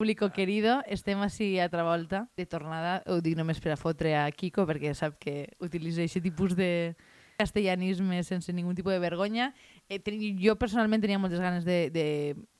Público 0.00 0.30
querido, 0.32 0.78
estem 0.88 1.20
així 1.20 1.58
a 1.58 1.66
altra 1.66 1.82
volta. 1.84 2.22
De 2.32 2.46
tornada, 2.48 3.02
ho 3.04 3.18
dic 3.20 3.34
només 3.36 3.58
per 3.60 3.74
a 3.74 3.76
fotre 3.76 4.14
a 4.16 4.22
Kiko, 4.32 4.64
perquè 4.64 4.94
sap 4.96 5.18
que 5.20 5.50
utilitza 5.60 6.00
aquest 6.00 6.24
tipus 6.24 6.54
de 6.56 6.94
castellanisme 7.36 8.22
sense 8.24 8.54
ningú 8.56 8.72
tipus 8.72 8.96
de 8.96 9.02
vergonya. 9.02 9.50
Eh, 9.92 10.00
jo 10.40 10.56
personalment 10.56 11.04
tenia 11.04 11.20
moltes 11.20 11.44
ganes 11.44 11.68
de, 11.68 11.90
de 11.92 12.06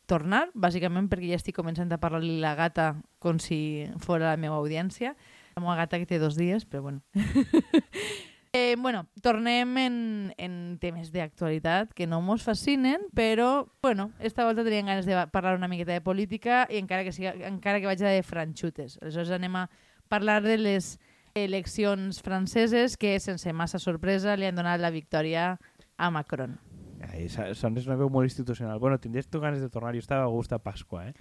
tornar, 0.04 0.50
bàsicament 0.52 1.08
perquè 1.08 1.32
ja 1.32 1.40
estic 1.40 1.56
començant 1.56 1.88
a 1.88 2.00
parlar-li 2.02 2.36
la 2.44 2.52
gata 2.60 2.90
com 3.24 3.40
si 3.40 3.88
fos 4.04 4.20
la 4.20 4.36
meva 4.36 4.60
audiència. 4.60 5.14
La 5.56 5.64
meva 5.64 5.80
gata 5.80 5.96
que 5.96 6.10
té 6.12 6.20
dos 6.20 6.36
dies, 6.36 6.68
però 6.68 6.90
bueno. 6.90 7.00
Eh, 8.52 8.74
bueno, 8.76 9.06
tornem 9.22 9.76
en, 9.78 10.34
en 10.36 10.54
temes 10.82 11.12
d'actualitat 11.14 11.92
que 11.94 12.08
no 12.10 12.18
mos 12.18 12.42
fascinen, 12.42 13.04
però, 13.14 13.68
bueno, 13.80 14.08
esta 14.18 14.44
volta 14.44 14.64
teníem 14.66 14.90
ganes 14.90 15.06
de 15.06 15.14
parlar 15.30 15.54
una 15.54 15.68
miqueta 15.70 15.92
de 15.94 16.02
política 16.02 16.64
i 16.66 16.80
encara 16.82 17.04
que, 17.06 17.12
siga, 17.14 17.30
encara 17.46 17.78
que 17.78 17.86
vaig 17.86 18.02
de 18.02 18.24
franxutes. 18.26 18.98
Aleshores 18.98 19.30
anem 19.30 19.54
a 19.54 19.68
parlar 20.10 20.42
de 20.42 20.58
les 20.58 20.96
eleccions 21.38 22.18
franceses 22.26 22.96
que, 22.98 23.14
sense 23.22 23.54
massa 23.54 23.78
sorpresa, 23.78 24.34
li 24.34 24.50
han 24.50 24.58
donat 24.58 24.82
la 24.82 24.90
victòria 24.90 25.52
a 25.96 26.10
Macron. 26.10 26.58
Ai, 27.06 27.28
sones 27.30 27.86
una 27.86 27.96
veu 27.96 28.10
molt 28.10 28.26
institucional. 28.26 28.82
Bueno, 28.82 28.98
tindries 28.98 29.30
tu 29.30 29.38
ganes 29.38 29.62
de 29.62 29.70
tornar, 29.70 29.94
jo 29.94 30.02
estava 30.02 30.26
a 30.26 30.32
gust 30.32 30.52
a 30.52 30.58
Pasqua, 30.58 31.06
eh? 31.06 31.14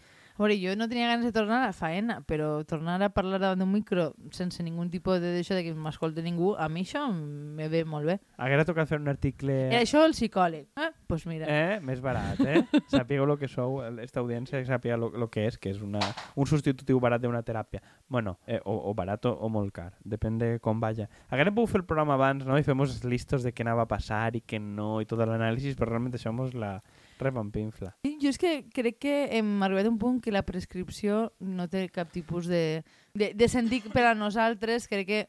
Veure, 0.46 0.58
jo 0.62 0.76
no 0.80 0.88
tenia 0.90 1.10
ganes 1.10 1.26
de 1.28 1.34
tornar 1.36 1.60
a 1.60 1.68
la 1.68 1.74
faena, 1.76 2.20
però 2.28 2.64
tornar 2.68 3.00
a 3.04 3.10
parlar 3.14 3.40
davant 3.42 3.60
d'un 3.60 3.72
micro 3.72 4.14
sense 4.36 4.64
ningú 4.64 4.86
tipus 4.90 5.20
de 5.20 5.34
d'això 5.36 5.58
de 5.58 5.66
que 5.66 5.74
m'escolti 5.76 6.24
ningú, 6.26 6.54
a 6.58 6.70
mi 6.70 6.86
això 6.86 7.06
me 7.12 7.68
ve 7.70 7.84
molt 7.86 8.08
bé. 8.08 8.20
Haguera 8.38 8.66
tocat 8.68 8.90
fer 8.90 9.00
un 9.02 9.12
article... 9.12 9.56
Era 9.70 9.84
això 9.84 10.06
el 10.06 10.16
psicòleg. 10.18 10.70
Eh? 10.80 10.92
pues 11.10 11.26
mira. 11.26 11.48
Eh? 11.50 11.80
Més 11.82 12.02
barat, 12.06 12.40
eh? 12.46 12.62
Sapigueu 12.94 13.26
el 13.26 13.36
que 13.42 13.50
sou, 13.50 13.80
esta 14.04 14.22
audiència 14.22 14.62
sàpiga 14.68 14.96
el 15.00 15.26
que 15.34 15.48
és, 15.50 15.58
que 15.58 15.74
és 15.74 15.82
una, 15.82 16.02
un 16.38 16.48
substitutiu 16.50 17.02
barat 17.02 17.24
d'una 17.24 17.42
teràpia. 17.44 17.82
Bueno, 18.08 18.38
eh, 18.46 18.62
o, 18.64 18.76
o 18.92 18.94
barat 18.94 19.26
o, 19.26 19.34
o 19.34 19.50
molt 19.50 19.74
car, 19.74 19.92
depèn 20.06 20.38
de 20.38 20.52
com 20.62 20.80
vaja. 20.80 21.10
Haguérem 21.30 21.58
pogut 21.58 21.74
fer 21.74 21.82
el 21.82 21.88
programa 21.90 22.16
abans, 22.20 22.46
no? 22.46 22.60
I 22.60 22.68
fem 22.68 22.86
els 22.86 23.02
listos 23.04 23.44
de 23.44 23.52
què 23.52 23.66
anava 23.66 23.88
a 23.88 23.90
passar 23.90 24.28
i 24.38 24.44
què 24.46 24.62
no, 24.62 25.00
i 25.02 25.10
tot 25.10 25.26
l'anàlisi, 25.26 25.74
però 25.80 25.96
realment 25.96 26.16
això 26.20 26.32
mos 26.36 26.54
la, 26.54 26.78
Repampinfla. 27.20 27.92
Sí, 28.06 28.14
jo 28.22 28.32
és 28.32 28.40
que 28.40 28.52
crec 28.72 29.00
que 29.04 29.16
hem 29.36 29.50
arribat 29.66 29.90
a 29.90 29.92
un 29.92 29.98
punt 30.00 30.22
que 30.24 30.29
la 30.32 30.46
prescripció 30.46 31.30
no 31.40 31.68
té 31.72 31.88
cap 31.94 32.12
tipus 32.14 32.48
de, 32.50 32.82
de, 33.14 33.32
de 33.36 33.48
sentit 33.52 33.88
per 33.94 34.06
a 34.10 34.16
nosaltres. 34.18 34.88
Crec 34.92 35.08
que 35.08 35.22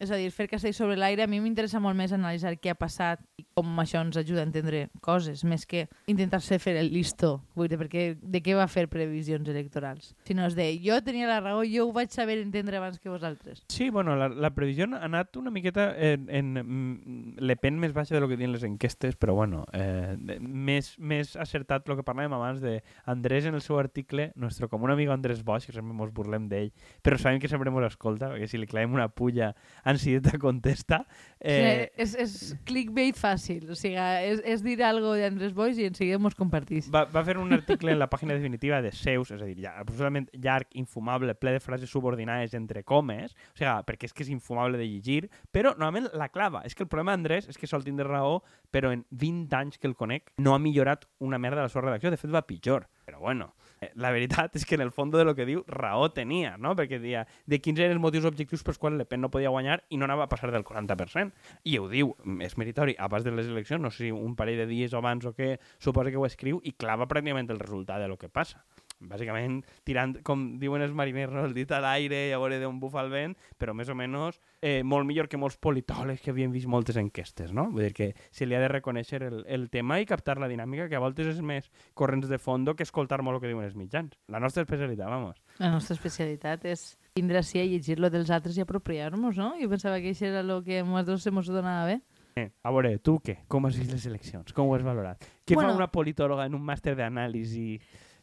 és 0.00 0.10
a 0.10 0.18
dir, 0.18 0.30
fer 0.34 0.46
castell 0.50 0.74
sobre 0.76 0.96
l'aire, 0.98 1.24
a 1.24 1.30
mi 1.30 1.40
m'interessa 1.42 1.80
molt 1.82 1.98
més 1.98 2.12
analitzar 2.14 2.54
què 2.62 2.72
ha 2.72 2.78
passat 2.78 3.22
i 3.38 3.44
com 3.58 3.80
això 3.82 4.00
ens 4.04 4.18
ajuda 4.20 4.44
a 4.44 4.46
entendre 4.46 4.84
coses, 5.02 5.42
més 5.44 5.64
que 5.66 5.86
intentar-se 6.10 6.60
fer 6.62 6.76
el 6.78 6.92
listo, 6.94 7.40
vull 7.58 7.70
dir, 7.70 7.78
perquè 7.80 8.04
de 8.22 8.42
què 8.44 8.54
va 8.54 8.68
fer 8.70 8.86
previsions 8.90 9.48
electorals? 9.50 10.12
Si 10.28 10.36
no 10.38 10.46
és 10.46 10.54
de, 10.58 10.68
jo 10.84 10.98
tenia 11.04 11.28
la 11.30 11.40
raó, 11.42 11.64
jo 11.66 11.88
ho 11.88 11.92
vaig 11.94 12.14
saber 12.14 12.38
entendre 12.42 12.78
abans 12.78 13.00
que 13.02 13.10
vosaltres. 13.10 13.64
Sí, 13.72 13.90
bueno, 13.90 14.14
la, 14.16 14.28
la 14.30 14.52
previsió 14.54 14.86
ha 14.94 15.02
anat 15.08 15.36
una 15.40 15.50
miqueta 15.50 15.90
en, 15.96 16.28
en, 16.30 16.56
en 16.62 17.34
Le 17.38 17.58
Pen 17.58 17.80
més 17.82 17.94
baixa 17.96 18.14
de 18.14 18.22
lo 18.22 18.30
que 18.30 18.38
diuen 18.38 18.54
les 18.54 18.66
enquestes, 18.66 19.18
però 19.18 19.34
bueno, 19.34 19.64
eh, 19.74 20.14
més, 20.38 20.94
més 20.98 21.34
acertat 21.36 21.88
el 21.88 21.98
que 21.98 22.06
parlàvem 22.06 22.36
abans 22.38 22.62
de 22.62 22.78
Andrés 23.10 23.48
en 23.50 23.58
el 23.58 23.64
seu 23.64 23.80
article, 23.82 24.30
nostre 24.36 24.70
com 24.70 24.86
un 24.86 24.94
amic 24.94 25.10
Andrés 25.10 25.42
Bosch, 25.42 25.66
que 25.66 25.74
sempre 25.74 25.96
ens 25.96 26.14
burlem 26.14 26.46
d'ell, 26.50 26.70
però 27.02 27.18
sabem 27.18 27.42
que 27.42 27.50
sempre 27.50 27.72
ens 27.72 27.90
escolta, 27.90 28.30
perquè 28.30 28.48
si 28.50 28.60
li 28.60 28.70
clavem 28.70 28.94
una 28.94 29.08
pulla 29.10 29.52
Ansieta 29.88 30.38
contesta. 30.38 31.02
Eh... 31.40 31.88
Sí, 31.96 32.02
és, 32.02 32.14
és 32.20 32.32
clickbait 32.68 33.16
fàcil, 33.18 33.64
o 33.70 33.76
sigui, 33.78 33.96
és, 33.96 34.42
és 34.44 34.64
dir 34.64 34.76
algo 34.84 35.14
d'Andrés 35.16 35.54
Boix 35.56 35.78
i 35.80 35.86
en 35.88 35.96
seguida 35.96 36.20
mos 36.20 36.36
compartís. 36.38 36.90
Va, 36.92 37.06
va 37.08 37.24
fer 37.26 37.38
un 37.40 37.54
article 37.56 37.94
en 37.94 38.00
la 38.02 38.10
pàgina 38.12 38.36
definitiva 38.36 38.82
de 38.84 38.92
Seus, 38.92 39.32
és 39.34 39.42
a 39.42 39.48
dir, 39.48 39.56
ja, 39.64 39.74
absolutament 39.80 40.28
llarg, 40.36 40.68
infumable, 40.78 41.36
ple 41.40 41.56
de 41.56 41.64
frases 41.64 41.92
subordinades 41.92 42.56
entre 42.58 42.84
comes, 42.84 43.32
o 43.54 43.60
sigui, 43.60 43.72
perquè 43.88 44.10
és 44.10 44.16
que 44.16 44.26
és 44.26 44.32
infumable 44.34 44.80
de 44.80 44.88
llegir, 44.88 45.22
però 45.54 45.72
normalment 45.76 46.10
la 46.18 46.30
clava, 46.34 46.64
és 46.68 46.76
que 46.76 46.84
el 46.84 46.90
problema 46.92 47.16
d'Andrés 47.16 47.48
és 47.48 47.58
que 47.58 47.70
sol 47.70 47.86
tindre 47.86 48.08
raó, 48.08 48.42
però 48.70 48.92
en 48.92 49.06
20 49.10 49.56
anys 49.56 49.80
que 49.80 49.88
el 49.88 49.96
conec 49.96 50.34
no 50.38 50.54
ha 50.54 50.62
millorat 50.62 51.08
una 51.24 51.40
merda 51.40 51.64
la 51.64 51.72
seva 51.72 51.88
redacció, 51.88 52.12
de 52.12 52.20
fet 52.20 52.34
va 52.34 52.46
pitjor. 52.46 52.88
Però 53.08 53.22
bueno, 53.24 53.54
la 53.94 54.10
veritat 54.14 54.56
és 54.58 54.66
que 54.66 54.76
en 54.78 54.82
el 54.84 54.90
fons 54.94 55.14
de 55.14 55.24
lo 55.26 55.34
que 55.38 55.46
diu 55.48 55.62
raó 55.68 56.08
tenia, 56.14 56.56
no? 56.58 56.74
Perquè 56.78 57.00
dia 57.02 57.24
de 57.46 57.60
quins 57.62 57.78
eren 57.78 57.96
els 57.96 58.02
motius 58.02 58.26
objectius 58.28 58.64
pels 58.66 58.80
quals 58.80 58.98
Le 58.98 59.06
Pen 59.08 59.22
no 59.22 59.30
podia 59.30 59.52
guanyar 59.54 59.80
i 59.90 60.00
no 60.00 60.08
anava 60.08 60.26
a 60.26 60.32
passar 60.32 60.50
del 60.54 60.66
40%. 60.66 61.32
I 61.64 61.78
ho 61.78 61.88
diu, 61.90 62.14
és 62.44 62.58
meritori, 62.58 62.96
abans 62.98 63.26
de 63.26 63.34
les 63.34 63.50
eleccions, 63.50 63.82
no 63.82 63.92
sé 63.94 64.08
si 64.08 64.12
un 64.14 64.34
parell 64.36 64.64
de 64.64 64.68
dies 64.70 64.94
o 64.94 65.02
abans 65.02 65.26
o 65.28 65.34
què, 65.36 65.56
suposa 65.78 66.10
que 66.10 66.20
ho 66.20 66.26
escriu 66.26 66.62
i 66.64 66.74
clava 66.74 67.08
pràcticament 67.10 67.50
el 67.54 67.62
resultat 67.62 68.02
de 68.02 68.10
lo 68.10 68.18
que 68.18 68.28
passa 68.32 68.64
bàsicament 69.00 69.60
tirant, 69.86 70.16
com 70.26 70.44
diuen 70.58 70.82
els 70.82 70.94
mariners, 70.96 71.32
no? 71.34 71.44
el 71.46 71.54
dit 71.54 71.70
a 71.72 71.80
l'aire 71.82 72.24
i 72.28 72.32
a 72.34 72.40
veure 72.40 72.58
d'on 72.62 72.80
bufa 72.82 73.02
el 73.04 73.10
vent, 73.12 73.36
però 73.58 73.74
més 73.76 73.88
o 73.88 73.96
menys 73.98 74.40
eh, 74.60 74.82
molt 74.82 75.06
millor 75.06 75.28
que 75.30 75.38
molts 75.40 75.58
politòlegs 75.62 76.22
que 76.22 76.32
havien 76.34 76.52
vist 76.52 76.66
moltes 76.70 76.98
enquestes, 76.98 77.52
no? 77.54 77.68
Vull 77.70 77.88
dir 77.88 77.94
que 77.94 78.08
se 78.34 78.46
li 78.46 78.56
ha 78.56 78.62
de 78.62 78.70
reconèixer 78.72 79.22
el, 79.28 79.42
el 79.46 79.68
tema 79.70 80.00
i 80.00 80.08
captar 80.08 80.38
la 80.42 80.50
dinàmica, 80.50 80.88
que 80.90 80.98
a 80.98 81.02
voltes 81.02 81.30
és 81.34 81.42
més 81.44 81.70
corrents 81.94 82.28
de 82.28 82.40
fondo 82.42 82.74
que 82.74 82.86
escoltar 82.86 83.22
molt 83.22 83.38
el 83.38 83.44
que 83.44 83.52
diuen 83.52 83.68
els 83.68 83.78
mitjans. 83.78 84.18
La 84.28 84.42
nostra 84.42 84.64
especialitat, 84.66 85.08
vamos. 85.08 85.42
La 85.62 85.70
nostra 85.72 85.94
especialitat 85.94 86.66
és 86.68 86.90
tindre 87.18 87.40
a 87.40 87.46
llegir-lo 87.46 88.10
dels 88.10 88.30
altres 88.30 88.58
i 88.58 88.64
apropiar-nos, 88.64 89.38
no? 89.38 89.54
Jo 89.60 89.70
pensava 89.70 90.00
que 90.02 90.14
això 90.14 90.28
era 90.30 90.42
el 90.42 90.56
que 90.64 90.80
a 90.80 90.86
nosaltres 90.86 91.26
se 91.26 91.34
mos 91.34 91.50
donava 91.50 91.86
bé. 91.92 92.00
Eh, 92.38 92.50
a 92.62 92.70
veure, 92.70 92.92
tu 93.02 93.16
què? 93.24 93.40
Com 93.50 93.66
has 93.66 93.78
vist 93.78 93.90
les 93.90 94.04
eleccions? 94.06 94.52
Com 94.54 94.68
ho 94.68 94.76
has 94.76 94.84
valorat? 94.86 95.24
Què 95.46 95.56
bueno, 95.58 95.72
fa 95.72 95.80
una 95.80 95.90
politòloga 95.90 96.46
en 96.46 96.54
un 96.54 96.62
màster 96.62 96.94
d'anàlisi 96.98 97.80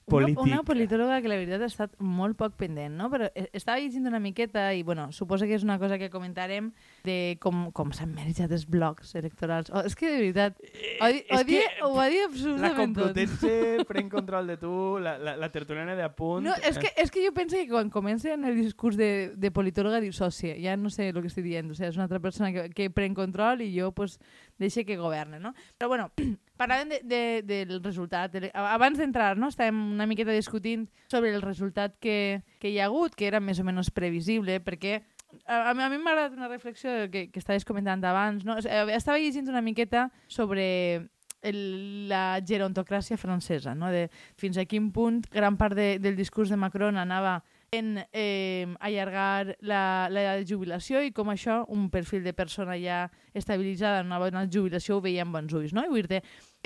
polític. 0.10 0.42
Una, 0.42 0.60
una 0.60 0.64
politòloga 0.68 1.18
que 1.22 1.30
la 1.30 1.38
veritat 1.40 1.64
ha 1.66 1.70
estat 1.70 1.96
molt 2.00 2.38
poc 2.38 2.56
pendent, 2.60 2.94
no? 2.98 3.10
Però 3.14 3.28
e, 3.34 3.48
estava 3.58 3.80
llegint 3.82 4.06
una 4.10 4.22
miqueta 4.22 4.68
i, 4.78 4.84
bueno, 4.86 5.08
suposo 5.16 5.48
que 5.50 5.58
és 5.58 5.66
una 5.66 5.78
cosa 5.82 5.98
que 6.02 6.12
comentarem 6.14 6.72
de 7.08 7.38
com, 7.44 7.66
com 7.76 7.94
s'han 7.96 8.14
mereixat 8.16 8.54
els 8.56 8.68
blocs 8.70 9.16
electorals. 9.18 9.72
Oh, 9.74 9.84
és 9.86 9.98
que, 9.98 10.12
de 10.12 10.22
veritat, 10.22 10.62
odi, 11.06 11.24
eh, 11.24 11.40
odi, 11.40 11.60
ho 11.86 11.92
va 11.96 12.08
dir 12.14 12.22
absolutament 12.28 12.76
La 12.76 12.84
Complutense 12.84 13.86
pren 13.90 14.10
control 14.14 14.54
de 14.54 14.58
tu, 14.62 14.74
la, 15.02 15.18
la, 15.18 15.36
la 15.42 15.52
tertuliana 15.54 15.98
de 15.98 16.06
apunt... 16.06 16.46
No, 16.46 16.56
és 16.66 16.80
que, 16.82 16.94
és 17.02 17.14
que 17.14 17.26
jo 17.26 17.34
penso 17.36 17.58
que 17.58 17.70
quan 17.72 17.90
comença 17.94 18.34
en 18.34 18.46
el 18.46 18.58
discurs 18.60 19.00
de, 19.00 19.12
de 19.36 19.54
politòloga 19.56 20.04
diu 20.04 20.14
sòcia, 20.16 20.56
ja 20.62 20.78
no 20.78 20.94
sé 20.94 21.10
el 21.10 21.22
que 21.22 21.32
estic 21.32 21.48
dient, 21.48 21.72
o 21.72 21.78
sigui, 21.78 21.90
és 21.90 22.00
una 22.00 22.06
altra 22.08 22.22
persona 22.24 22.52
que, 22.54 22.70
que 22.76 22.90
pren 22.94 23.18
control 23.18 23.66
i 23.66 23.72
jo, 23.74 23.92
pues, 23.96 24.20
deixe 24.62 24.86
que 24.86 24.98
governe, 24.98 25.40
no? 25.40 25.54
Però, 25.78 25.90
bueno, 25.92 26.10
parlàvem 26.60 26.94
de, 26.94 27.02
de, 27.44 27.58
del 27.66 27.82
resultat. 27.84 28.36
Abans 28.54 29.00
d'entrar, 29.02 29.36
no? 29.38 29.50
estàvem 29.52 29.78
una 29.96 30.08
miqueta 30.08 30.36
discutint 30.36 30.88
sobre 31.12 31.34
el 31.36 31.42
resultat 31.44 31.98
que, 32.00 32.44
que 32.60 32.72
hi 32.72 32.80
ha 32.80 32.88
hagut, 32.90 33.16
que 33.16 33.28
era 33.28 33.44
més 33.44 33.60
o 33.60 33.68
menys 33.68 33.92
previsible, 33.96 34.62
perquè 34.64 35.02
a, 35.46 35.72
a 35.72 35.74
mi 35.76 35.98
m'ha 35.98 36.14
agradat 36.14 36.38
una 36.38 36.48
reflexió 36.48 37.10
que, 37.12 37.28
que 37.32 37.42
estaves 37.42 37.66
comentant 37.66 38.04
abans. 38.04 38.46
No? 38.48 38.58
Estava 38.60 39.20
llegint 39.20 39.52
una 39.52 39.64
miqueta 39.66 40.10
sobre 40.28 41.10
el, 41.46 42.08
la 42.10 42.40
gerontocràcia 42.46 43.18
francesa, 43.18 43.76
no? 43.76 43.92
de 43.92 44.08
fins 44.40 44.58
a 44.58 44.66
quin 44.70 44.92
punt 44.96 45.24
gran 45.32 45.60
part 45.60 45.78
de, 45.78 45.96
del 46.00 46.18
discurs 46.18 46.50
de 46.50 46.60
Macron 46.60 46.98
anava 46.98 47.42
en 47.78 48.00
eh, 48.12 48.68
allargar 48.80 49.56
la, 49.60 50.08
la 50.12 50.36
de 50.36 50.46
jubilació 50.48 51.02
i 51.04 51.14
com 51.16 51.30
això, 51.34 51.62
un 51.72 51.90
perfil 51.94 52.24
de 52.26 52.34
persona 52.34 52.78
ja 52.82 53.06
estabilitzada 53.34 54.02
en 54.02 54.12
una 54.12 54.20
bona 54.20 54.46
jubilació 54.52 54.98
ho 54.98 55.04
veia 55.06 55.26
amb 55.26 55.36
bons 55.36 55.54
ulls, 55.54 55.74
no? 55.76 55.86
I 55.86 55.94
vull 55.94 56.10
dir 56.10 56.22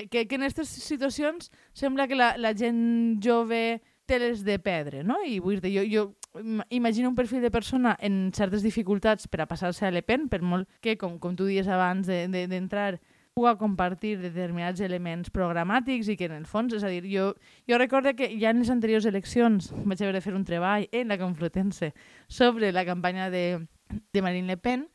que, 0.08 0.26
que 0.26 0.34
en 0.36 0.46
aquestes 0.46 0.68
situacions 0.68 1.50
sembla 1.72 2.08
que 2.08 2.18
la, 2.18 2.34
la 2.38 2.54
gent 2.56 3.20
jove 3.22 3.80
té 4.10 4.18
les 4.18 4.42
de 4.44 4.58
perdre, 4.58 5.04
no? 5.06 5.20
I 5.22 5.38
vull 5.42 5.60
dir 5.62 5.74
jo, 5.76 5.84
jo 5.86 6.06
imagino 6.70 7.08
un 7.08 7.14
perfil 7.18 7.42
de 7.42 7.50
persona 7.50 7.96
en 8.00 8.30
certes 8.34 8.62
dificultats 8.62 9.28
per 9.30 9.42
a 9.44 9.48
passar-se 9.50 9.86
a 9.86 9.90
Le 9.94 10.02
Pen, 10.02 10.28
per 10.30 10.42
molt 10.42 10.68
que, 10.82 10.96
com, 10.98 11.18
com 11.22 11.36
tu 11.38 11.46
dies 11.46 11.68
abans 11.68 12.06
d'entrar, 12.06 12.92
de, 12.94 12.98
de, 12.98 13.09
puga 13.34 13.56
compartir 13.58 14.16
determinats 14.20 14.82
elements 14.84 15.30
programàtics 15.34 16.10
i 16.10 16.16
que 16.18 16.28
en 16.28 16.36
el 16.36 16.46
fons, 16.50 16.74
és 16.76 16.84
a 16.84 16.90
dir, 16.92 17.04
jo, 17.08 17.32
jo 17.68 17.78
recordo 17.78 18.14
que 18.16 18.32
ja 18.40 18.50
en 18.50 18.62
les 18.62 18.72
anteriors 18.72 19.06
eleccions 19.08 19.70
vaig 19.84 20.02
haver 20.02 20.16
de 20.18 20.24
fer 20.24 20.34
un 20.36 20.44
treball 20.44 20.88
en 20.92 21.08
la 21.08 21.18
Conflutense 21.20 21.92
sobre 22.28 22.72
la 22.72 22.84
campanya 22.84 23.30
de, 23.30 23.66
de 24.12 24.22
Marine 24.22 24.48
Le 24.48 24.58
Pen 24.58 24.88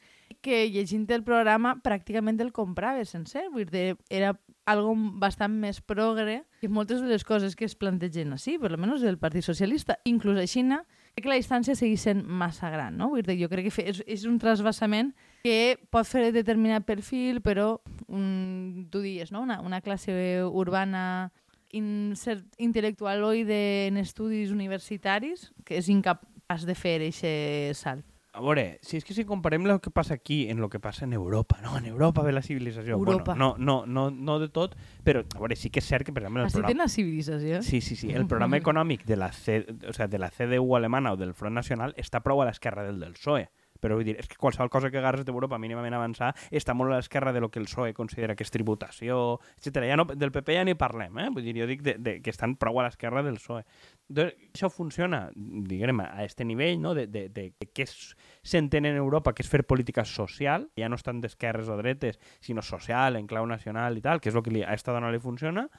que 0.45 0.65
llegint 0.69 1.07
el 1.09 1.23
programa 1.25 1.75
pràcticament 1.81 2.37
el 2.41 2.51
comprava 2.53 3.05
sencer, 3.05 3.47
vull 3.53 3.65
dir, 3.69 3.95
era 4.13 4.35
algo 4.69 4.93
bastant 5.21 5.53
més 5.61 5.79
progre 5.81 6.41
que 6.61 6.69
moltes 6.69 7.01
de 7.01 7.09
les 7.09 7.25
coses 7.25 7.55
que 7.57 7.65
es 7.65 7.75
plantegen 7.77 8.33
així, 8.33 8.57
per 8.61 8.71
almenys 8.71 9.05
el 9.05 9.19
Partit 9.21 9.45
Socialista, 9.45 9.99
inclús 10.05 10.41
a 10.41 10.47
Xina, 10.49 10.81
crec 11.13 11.25
que 11.25 11.31
la 11.31 11.39
distància 11.39 11.77
segueix 11.77 12.05
sent 12.05 12.25
massa 12.25 12.69
gran, 12.73 12.97
no? 12.97 13.11
Vull 13.13 13.25
dir, 13.25 13.37
jo 13.41 13.49
crec 13.49 13.69
que 13.69 13.85
és, 13.89 14.01
és 14.05 14.25
un 14.29 14.39
trasbassament 14.41 15.13
que 15.45 15.77
pot 15.93 16.07
fer 16.09 16.31
determinat 16.33 16.85
perfil, 16.85 17.41
però 17.45 17.75
un, 18.07 18.87
tu 18.91 19.01
dies, 19.01 19.31
no? 19.31 19.41
Una, 19.41 19.59
una 19.61 19.81
classe 19.81 20.43
urbana 20.45 21.31
in, 21.71 22.13
intel·lectualoide 22.57 23.87
en 23.87 23.97
estudis 23.97 24.51
universitaris 24.51 25.51
que 25.65 25.79
és 25.81 25.89
incapaç 25.89 26.67
de 26.67 26.75
fer 26.75 26.99
aquest 27.01 27.81
salt. 27.81 28.05
a 28.35 28.41
veure, 28.43 28.79
si 28.83 28.97
és 28.99 29.05
que 29.07 29.15
si 29.15 29.23
comparem 29.23 29.63
el 29.71 29.79
que 29.79 29.89
passa 29.95 30.13
aquí 30.13 30.49
en 30.51 30.59
el 30.59 30.69
que 30.69 30.79
passa 30.83 31.05
en 31.05 31.13
Europa, 31.13 31.57
no, 31.63 31.77
en 31.77 31.85
Europa 31.85 32.21
ve 32.21 32.33
la 32.33 32.41
civilització. 32.41 32.95
Europa. 32.95 33.31
Bueno, 33.31 33.55
no, 33.57 33.85
no, 33.85 34.09
no, 34.11 34.11
no 34.11 34.39
de 34.39 34.49
tot, 34.49 34.75
però 35.07 35.23
a 35.23 35.39
veure, 35.39 35.55
sí 35.55 35.71
que 35.71 35.79
és 35.79 35.87
cert 35.87 36.03
que, 36.03 36.11
per 36.11 36.25
exemple, 36.25 36.43
el 36.43 36.49
Així 36.49 36.59
programa... 36.59 36.73
tenen 36.73 36.91
civilització. 36.91 37.61
Sí, 37.63 37.79
sí, 37.79 37.95
sí. 37.95 38.11
El 38.11 38.27
programa 38.27 38.59
econòmic 38.63 39.05
de 39.07 39.15
la, 39.15 39.31
C, 39.31 39.63
o 39.87 39.93
sea, 39.93 40.09
de 40.11 40.19
la 40.19 40.29
CDU 40.35 40.75
alemana 40.75 41.13
o 41.13 41.17
del 41.17 41.33
Front 41.33 41.55
Nacional 41.55 41.95
està 41.95 42.19
prou 42.25 42.43
a 42.43 42.49
l'esquerra 42.49 42.83
del 42.83 42.99
del 42.99 43.15
PSOE. 43.15 43.47
Però 43.85 43.99
vull 43.99 44.07
dir, 44.07 44.17
és 44.17 44.29
que 44.29 44.39
qualsevol 44.41 44.71
cosa 44.73 44.89
que 44.89 44.97
agarres 44.97 45.25
d'Europa 45.27 45.59
mínimament 45.61 45.93
avançar 45.93 46.31
està 46.49 46.73
molt 46.73 46.89
a 46.89 46.97
l'esquerra 46.97 47.33
de 47.35 47.43
lo 47.43 47.51
que 47.53 47.61
el 47.61 47.69
PSOE 47.69 47.93
considera 47.93 48.35
que 48.35 48.45
és 48.45 48.53
tributació, 48.53 49.37
etc. 49.59 49.83
Ja 49.91 49.99
no, 49.99 50.07
del 50.09 50.33
PP 50.33 50.57
ja 50.57 50.65
ni 50.65 50.73
parlem, 50.79 51.19
eh? 51.21 51.29
Vull 51.35 51.45
dir, 51.45 51.53
jo 51.61 51.69
dic 51.69 51.83
de, 51.85 51.97
de, 52.01 52.15
que 52.25 52.33
estan 52.33 52.55
prou 52.57 52.81
a 52.81 52.87
l'esquerra 52.87 53.21
del 53.25 53.37
PSOE. 53.37 53.61
Doncs 54.09 54.49
això 54.55 54.71
funciona, 54.73 55.27
diguem, 55.35 56.01
a 56.01 56.23
este 56.25 56.45
nivell, 56.45 56.79
no? 56.81 56.95
de, 56.97 57.05
de, 57.07 57.27
de, 57.29 57.49
de 57.59 57.69
què 57.69 57.85
s'entén 57.85 58.89
en 58.89 58.97
Europa, 58.97 59.33
que 59.33 59.45
és 59.45 59.51
fer 59.51 59.63
política 59.69 60.05
social, 60.05 60.69
ja 60.77 60.89
no 60.89 60.97
estan 60.97 61.21
d'esquerres 61.21 61.69
o 61.69 61.77
dretes, 61.77 62.17
sinó 62.41 62.65
social, 62.65 63.19
en 63.19 63.29
clau 63.29 63.45
nacional 63.49 63.97
i 63.97 64.03
tal, 64.05 64.21
que 64.21 64.33
és 64.33 64.37
el 64.37 64.45
que 64.45 64.53
li, 64.53 64.65
a 64.65 64.73
esta 64.73 64.95
dona 64.95 65.13
li 65.13 65.21
funciona, 65.21 65.69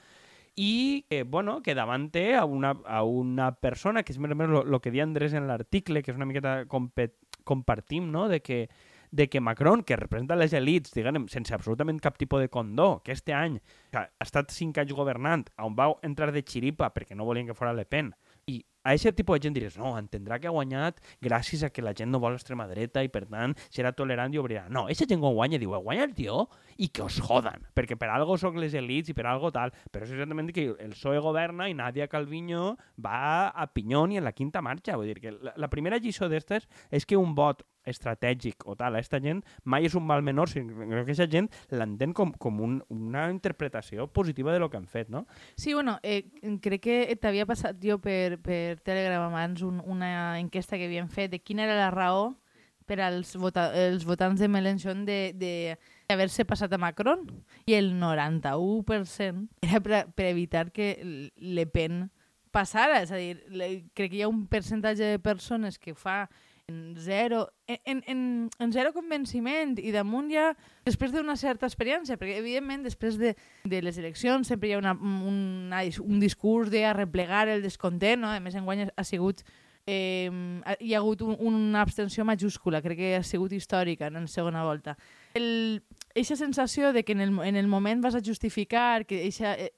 i 0.56 1.04
que, 1.10 1.22
bueno, 1.22 1.60
que 1.62 1.74
davant 1.76 2.08
té 2.10 2.34
a 2.34 2.46
una, 2.48 2.72
a 2.88 3.02
una 3.04 3.50
persona, 3.60 4.02
que 4.02 4.14
és 4.14 4.18
més 4.18 4.32
o 4.32 4.38
menys 4.40 4.62
el 4.64 4.78
que 4.80 4.90
dia 4.90 5.04
Andrés 5.04 5.36
en 5.36 5.44
l'article, 5.50 6.00
que 6.02 6.14
és 6.14 6.16
una 6.16 6.26
miqueta 6.28 6.62
compet, 6.72 7.12
compartim, 7.46 8.10
no?, 8.12 8.26
de 8.28 8.42
que, 8.42 8.66
de 9.14 9.28
que 9.30 9.40
Macron, 9.40 9.84
que 9.86 9.96
representa 9.96 10.36
les 10.36 10.52
elites, 10.58 10.92
diguem, 10.96 11.28
sense 11.32 11.54
absolutament 11.54 12.02
cap 12.02 12.18
tipus 12.18 12.42
de 12.42 12.50
condó, 12.52 13.00
que 13.06 13.14
este 13.14 13.32
any 13.32 13.60
que 13.94 14.02
ha 14.02 14.26
estat 14.26 14.52
cinc 14.52 14.82
anys 14.82 14.96
governant, 14.98 15.46
on 15.62 15.78
va 15.78 15.92
entrar 16.06 16.32
de 16.34 16.44
xiripa 16.44 16.90
perquè 16.92 17.16
no 17.16 17.28
volien 17.28 17.48
que 17.48 17.56
fora 17.56 17.74
Le 17.76 17.86
Pen, 17.86 18.12
a 18.86 18.94
aquest 18.94 19.16
tipus 19.18 19.40
de 19.40 19.48
gent 19.48 19.56
diries, 19.56 19.76
no, 19.80 19.92
entendrà 19.98 20.38
que 20.38 20.46
ha 20.46 20.54
guanyat 20.54 21.00
gràcies 21.24 21.64
a 21.66 21.70
que 21.74 21.82
la 21.82 21.92
gent 21.96 22.12
no 22.14 22.20
vol 22.22 22.36
l'extrema 22.36 22.68
dreta 22.70 23.02
i, 23.02 23.10
per 23.10 23.24
tant, 23.26 23.56
serà 23.74 23.90
tolerant 23.96 24.34
i 24.34 24.38
obrirà. 24.38 24.66
No, 24.70 24.86
aquesta 24.86 25.08
gent 25.10 25.22
quan 25.24 25.34
guanya 25.34 25.58
diu, 25.58 25.74
guanya 25.82 26.06
el 26.06 26.14
tio 26.14 26.44
i 26.78 26.88
que 26.94 27.02
us 27.02 27.18
jodan, 27.18 27.66
perquè 27.74 27.98
per 27.98 28.12
algo 28.14 28.38
soc 28.38 28.58
les 28.62 28.76
elites 28.78 29.10
i 29.10 29.16
per 29.18 29.26
algo 29.26 29.50
tal, 29.54 29.74
però 29.90 30.06
és 30.06 30.14
exactament 30.14 30.52
que 30.54 30.68
el 30.70 30.94
PSOE 30.94 31.22
governa 31.24 31.66
i 31.70 31.74
Nadia 31.74 32.06
Calviño 32.12 32.76
va 33.02 33.48
a 33.48 33.66
pinyón 33.72 34.14
i 34.14 34.20
en 34.20 34.28
la 34.28 34.34
quinta 34.36 34.62
marxa. 34.62 34.96
Vull 34.96 35.10
dir 35.10 35.20
que 35.20 35.34
la, 35.34 35.56
la 35.56 35.72
primera 35.72 35.98
lliçó 35.98 36.30
d'estes 36.30 36.68
és 36.94 37.06
que 37.08 37.18
un 37.18 37.34
vot 37.34 37.66
estratègic 37.86 38.66
o 38.66 38.76
tal 38.76 38.96
a 38.96 39.02
esta 39.02 39.20
gent 39.22 39.42
mai 39.64 39.86
és 39.88 39.96
un 39.98 40.06
mal 40.06 40.22
menor, 40.26 40.50
sinó 40.50 40.86
que 40.86 41.02
aquesta 41.02 41.28
gent 41.30 41.50
l'entén 41.70 42.12
com, 42.16 42.32
com 42.32 42.60
un, 42.62 42.78
una 42.92 43.28
interpretació 43.32 44.08
positiva 44.12 44.52
de 44.52 44.60
lo 44.62 44.70
que 44.70 44.76
han 44.76 44.86
fet, 44.86 45.08
no? 45.08 45.26
Sí, 45.56 45.74
bueno, 45.74 45.98
eh, 46.02 46.26
crec 46.62 46.82
que 46.86 46.98
t'havia 47.20 47.46
passat 47.46 47.78
jo 47.82 47.98
per, 48.02 48.38
per 48.42 48.78
Telegram 48.84 49.28
abans 49.30 49.62
un, 49.66 49.80
una 49.86 50.38
enquesta 50.40 50.76
que 50.76 50.90
havíem 50.90 51.08
fet 51.08 51.32
de 51.32 51.40
quina 51.42 51.64
era 51.66 51.78
la 51.78 51.92
raó 51.94 52.34
per 52.86 53.00
als, 53.02 53.34
vota 53.36 53.68
els 53.74 54.06
votants 54.06 54.40
de 54.40 54.48
Mélenchon 54.48 55.04
de, 55.06 55.32
de 55.34 55.52
haver-se 56.08 56.46
passat 56.46 56.72
a 56.72 56.78
Macron 56.78 57.26
i 57.66 57.74
el 57.74 57.92
91% 57.98 59.48
era 59.66 59.80
per, 59.82 60.04
per 60.14 60.28
evitar 60.30 60.70
que 60.70 60.94
Le 61.36 61.66
Pen 61.66 62.06
passara, 62.56 63.02
és 63.04 63.12
a 63.12 63.20
dir, 63.20 63.36
le, 63.52 63.68
crec 63.96 64.14
que 64.14 64.20
hi 64.20 64.24
ha 64.24 64.30
un 64.32 64.46
percentatge 64.48 65.16
de 65.16 65.22
persones 65.22 65.76
que 65.82 65.92
fa 65.98 66.24
en 66.68 66.96
zero, 66.98 67.52
en, 67.68 68.02
en, 68.06 68.50
en 68.58 68.72
zero 68.72 68.90
convenciment 68.92 69.76
i 69.78 69.92
damunt 69.94 70.32
ja 70.32 70.48
després 70.86 71.12
d'una 71.14 71.36
certa 71.38 71.68
experiència, 71.68 72.18
perquè 72.18 72.40
evidentment 72.40 72.82
després 72.82 73.20
de, 73.20 73.36
de 73.62 73.82
les 73.86 73.98
eleccions 74.02 74.50
sempre 74.50 74.68
hi 74.68 74.74
ha 74.74 74.80
una, 74.80 74.96
una, 74.98 75.84
un 76.02 76.18
discurs 76.18 76.72
de 76.74 76.82
replegar 76.92 77.46
el 77.52 77.62
descontent, 77.62 78.24
no? 78.24 78.32
a 78.34 78.42
més 78.42 78.58
enguany 78.58 78.88
ha 78.90 79.06
sigut 79.06 79.44
eh, 79.86 80.26
hi 80.80 80.94
ha 80.94 80.98
hagut 80.98 81.22
un, 81.22 81.36
una 81.38 81.84
abstenció 81.86 82.26
majúscula, 82.26 82.82
crec 82.82 82.98
que 82.98 83.14
ha 83.20 83.22
sigut 83.22 83.54
històrica 83.54 84.10
en 84.10 84.18
la 84.24 84.26
segona 84.26 84.66
volta. 84.66 84.96
El, 85.38 85.84
eixa 86.18 86.34
sensació 86.34 86.90
de 86.92 87.04
que 87.06 87.14
en 87.14 87.22
el, 87.22 87.38
en 87.46 87.54
el 87.54 87.70
moment 87.70 88.02
vas 88.02 88.18
a 88.18 88.24
justificar 88.24 89.06
que 89.06 89.22
eixa, 89.22 89.54
eh, 89.54 89.70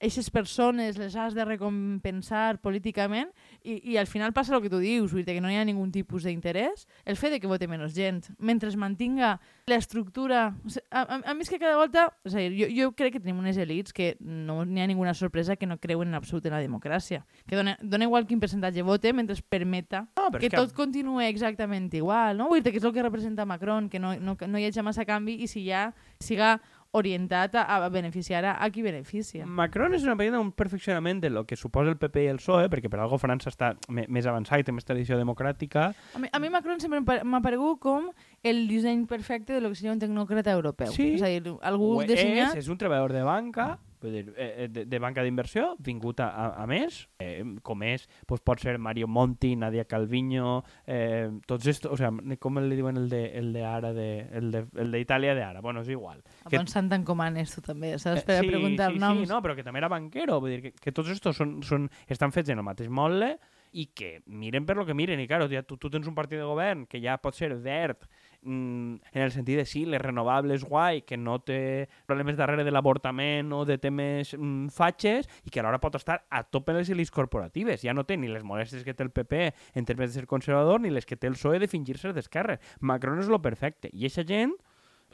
aquestes 0.00 0.30
persones 0.32 0.96
les 0.96 1.14
has 1.14 1.34
de 1.36 1.44
recompensar 1.44 2.58
políticament 2.64 3.28
i, 3.62 3.76
i 3.92 3.96
al 4.00 4.06
final 4.08 4.32
passa 4.32 4.54
el 4.56 4.62
que 4.64 4.70
tu 4.72 4.78
dius, 4.80 5.12
vull 5.12 5.26
dir 5.26 5.34
que 5.36 5.42
no 5.44 5.50
hi 5.52 5.58
ha 5.60 5.64
ningun 5.68 5.90
tipus 5.92 6.24
d'interès, 6.24 6.86
el 7.04 7.18
fet 7.20 7.34
de 7.36 7.40
que 7.40 7.50
vote 7.50 7.68
menys 7.68 7.92
gent, 7.94 8.22
mentre 8.38 8.70
es 8.72 8.76
mantinga 8.80 9.34
l'estructura... 9.68 10.54
o 10.64 10.68
sigui, 10.72 10.86
A, 10.90 11.02
a, 11.04 11.20
a 11.30 11.34
mi 11.34 11.44
és 11.44 11.50
que 11.52 11.58
cada 11.60 11.76
volta... 11.78 12.08
És 12.24 12.34
a 12.34 12.40
dir, 12.42 12.50
jo, 12.56 12.66
jo 12.74 12.88
crec 12.96 13.14
que 13.14 13.20
tenim 13.22 13.38
unes 13.38 13.58
elites 13.60 13.92
que 13.94 14.16
no 14.20 14.64
n'hi 14.64 14.80
ha 14.82 14.88
ninguna 14.88 15.12
sorpresa 15.14 15.56
que 15.56 15.68
no 15.68 15.76
creuen 15.78 16.08
en 16.08 16.16
absolut 16.18 16.46
en 16.48 16.56
la 16.56 16.62
democràcia, 16.64 17.22
que 17.46 17.56
dona, 17.60 17.76
dona 17.82 18.08
igual 18.08 18.26
quin 18.26 18.40
percentatge 18.42 18.82
vote 18.86 19.12
mentre 19.12 19.36
es 19.36 19.42
permeta 19.42 20.06
No, 20.16 20.30
que, 20.32 20.48
que- 20.48 20.56
tot 20.56 20.72
continue 20.74 21.28
exactament 21.28 21.92
igual, 21.94 22.36
no? 22.40 22.48
Vull 22.50 22.62
dir 22.64 22.72
que 22.72 22.80
és 22.80 22.88
el 22.88 22.92
que 22.96 23.04
representa 23.04 23.46
Macron, 23.46 23.88
que 23.92 24.00
no, 24.02 24.16
no, 24.18 24.36
no 24.40 24.58
hi 24.58 24.66
hagi 24.70 24.82
massa 24.82 25.04
canvi 25.06 25.36
i 25.44 25.46
si 25.50 25.66
ja 25.68 25.90
siga 26.20 26.56
orientat 26.92 27.54
a, 27.54 27.62
a 27.76 27.88
beneficiar 27.88 28.44
a, 28.44 28.56
a 28.58 28.70
qui 28.70 28.82
beneficia. 28.82 29.46
Macron 29.46 29.94
és 29.94 30.04
una 30.06 30.16
mica 30.18 30.40
un 30.40 30.50
perfeccionament 30.52 31.20
de 31.22 31.30
lo 31.30 31.44
que 31.46 31.56
suposa 31.56 31.92
el 31.92 31.98
PP 32.00 32.24
i 32.24 32.30
el 32.32 32.40
PSOE, 32.42 32.70
perquè 32.72 32.90
per 32.90 33.00
algo 33.02 33.18
França 33.22 33.50
està 33.52 33.74
més 33.88 34.26
avançat 34.26 34.62
i 34.62 34.66
té 34.66 34.74
més 34.74 34.86
tradició 34.88 35.18
democràtica. 35.20 35.90
A 36.14 36.22
mi, 36.22 36.30
a 36.32 36.42
mi 36.42 36.50
Macron 36.50 36.82
sempre 36.82 37.02
m'ha 37.02 37.42
paregut 37.44 37.78
com 37.82 38.10
el 38.42 38.66
disseny 38.68 39.06
perfecte 39.06 39.54
de 39.54 39.60
lo 39.60 39.70
que 39.70 39.78
seria 39.78 39.94
un 39.94 40.02
tecnòcrata 40.02 40.54
europeu. 40.56 40.90
Sí. 40.96 41.14
És 41.18 41.22
a 41.22 41.30
dir, 41.30 41.54
algú 41.62 41.94
Ho 42.00 42.02
dissenyat... 42.08 42.56
és, 42.56 42.66
és 42.66 42.72
un 42.72 42.80
treballador 42.80 43.14
de 43.14 43.22
banca, 43.26 43.70
vull 44.02 44.16
dir, 44.16 44.24
eh, 44.34 44.50
eh, 44.64 44.68
de, 44.72 44.84
de 44.90 45.00
banca 45.02 45.22
d'inversió, 45.24 45.76
vingut 45.78 46.20
a, 46.24 46.28
a, 46.28 46.48
a 46.64 46.66
més, 46.70 47.04
eh, 47.22 47.44
com 47.62 47.84
és, 47.86 48.06
doncs 48.26 48.44
pot 48.46 48.62
ser 48.62 48.76
Mario 48.82 49.08
Monti, 49.08 49.54
Nadia 49.56 49.86
Calviño, 49.88 50.58
eh, 50.86 51.30
tots 51.46 51.70
estos, 51.70 51.92
o 51.94 52.00
sea, 52.00 52.10
com 52.40 52.58
li 52.60 52.78
diuen 52.78 52.98
el 52.98 53.08
de, 53.12 53.22
el 53.38 53.52
de 53.54 53.64
ara, 53.64 53.94
de, 53.96 54.10
el 54.40 54.50
de, 54.54 54.64
el 54.82 54.98
d'Itàlia 54.98 55.36
de 55.38 55.46
ara, 55.46 55.62
bueno, 55.62 55.84
és 55.84 55.92
igual. 55.92 56.24
Que... 56.48 56.56
Bon 56.56 56.68
Sant 56.70 56.90
Encomanes, 56.96 57.54
tu 57.54 57.64
també, 57.64 57.94
saps? 57.98 58.26
Per 58.26 58.40
Eh, 58.40 58.46
a 58.46 58.48
preguntar 58.48 58.92
sí, 58.92 58.98
noms. 58.98 59.24
Sí, 59.26 59.30
no, 59.30 59.40
però 59.44 59.54
que 59.56 59.64
també 59.66 59.80
era 59.82 59.90
banquero, 59.92 60.40
vull 60.40 60.56
dir 60.56 60.60
que, 60.64 60.72
que 60.72 60.92
tots 60.96 61.12
estos 61.12 61.36
són, 61.36 61.60
són, 61.66 61.88
estan 62.08 62.32
fets 62.32 62.52
en 62.52 62.60
el 62.62 62.66
mateix 62.66 62.90
motle 62.90 63.34
i 63.72 63.86
que 63.94 64.18
miren 64.26 64.66
per 64.66 64.76
lo 64.78 64.86
que 64.86 64.96
miren, 64.98 65.20
i 65.22 65.28
claro, 65.30 65.46
ja 65.50 65.62
tu, 65.62 65.76
tu 65.78 65.90
tens 65.92 66.08
un 66.10 66.16
partit 66.16 66.40
de 66.40 66.48
govern 66.48 66.86
que 66.90 67.00
ja 67.02 67.18
pot 67.22 67.36
ser 67.36 67.52
verd, 67.62 68.08
en 68.44 69.00
el 69.12 69.32
sentit 69.32 69.58
de 69.58 69.66
sí, 69.66 69.84
les 69.86 70.00
renovables 70.00 70.64
guai, 70.64 71.02
que 71.02 71.16
no 71.16 71.38
té 71.44 71.88
problemes 72.08 72.38
darrere 72.38 72.64
de 72.64 72.72
l'avortament 72.72 73.52
o 73.52 73.64
de 73.68 73.76
temes 73.82 74.32
mm, 74.36 74.70
fatxes, 74.74 75.28
i 75.44 75.52
que 75.52 75.60
alhora 75.60 75.80
pot 75.82 75.98
estar 75.98 76.22
a 76.30 76.42
tope 76.44 76.72
en 76.72 76.80
les 76.80 76.90
elites 76.90 77.14
corporatives. 77.14 77.84
Ja 77.84 77.94
no 77.96 78.06
té 78.08 78.16
ni 78.16 78.30
les 78.32 78.46
molèsties 78.46 78.84
que 78.86 78.94
té 78.94 79.06
el 79.06 79.12
PP 79.14 79.52
en 79.74 79.88
termes 79.88 80.10
de 80.10 80.20
ser 80.20 80.30
conservador, 80.30 80.80
ni 80.80 80.90
les 80.90 81.06
que 81.06 81.18
té 81.20 81.28
el 81.30 81.38
PSOE 81.38 81.60
de 81.60 81.70
fingir-se 81.70 82.14
d'esquerra. 82.16 82.60
Macron 82.80 83.20
és 83.20 83.30
lo 83.30 83.42
perfecte. 83.42 83.92
I 83.92 84.08
aquesta 84.08 84.26
gent 84.26 84.56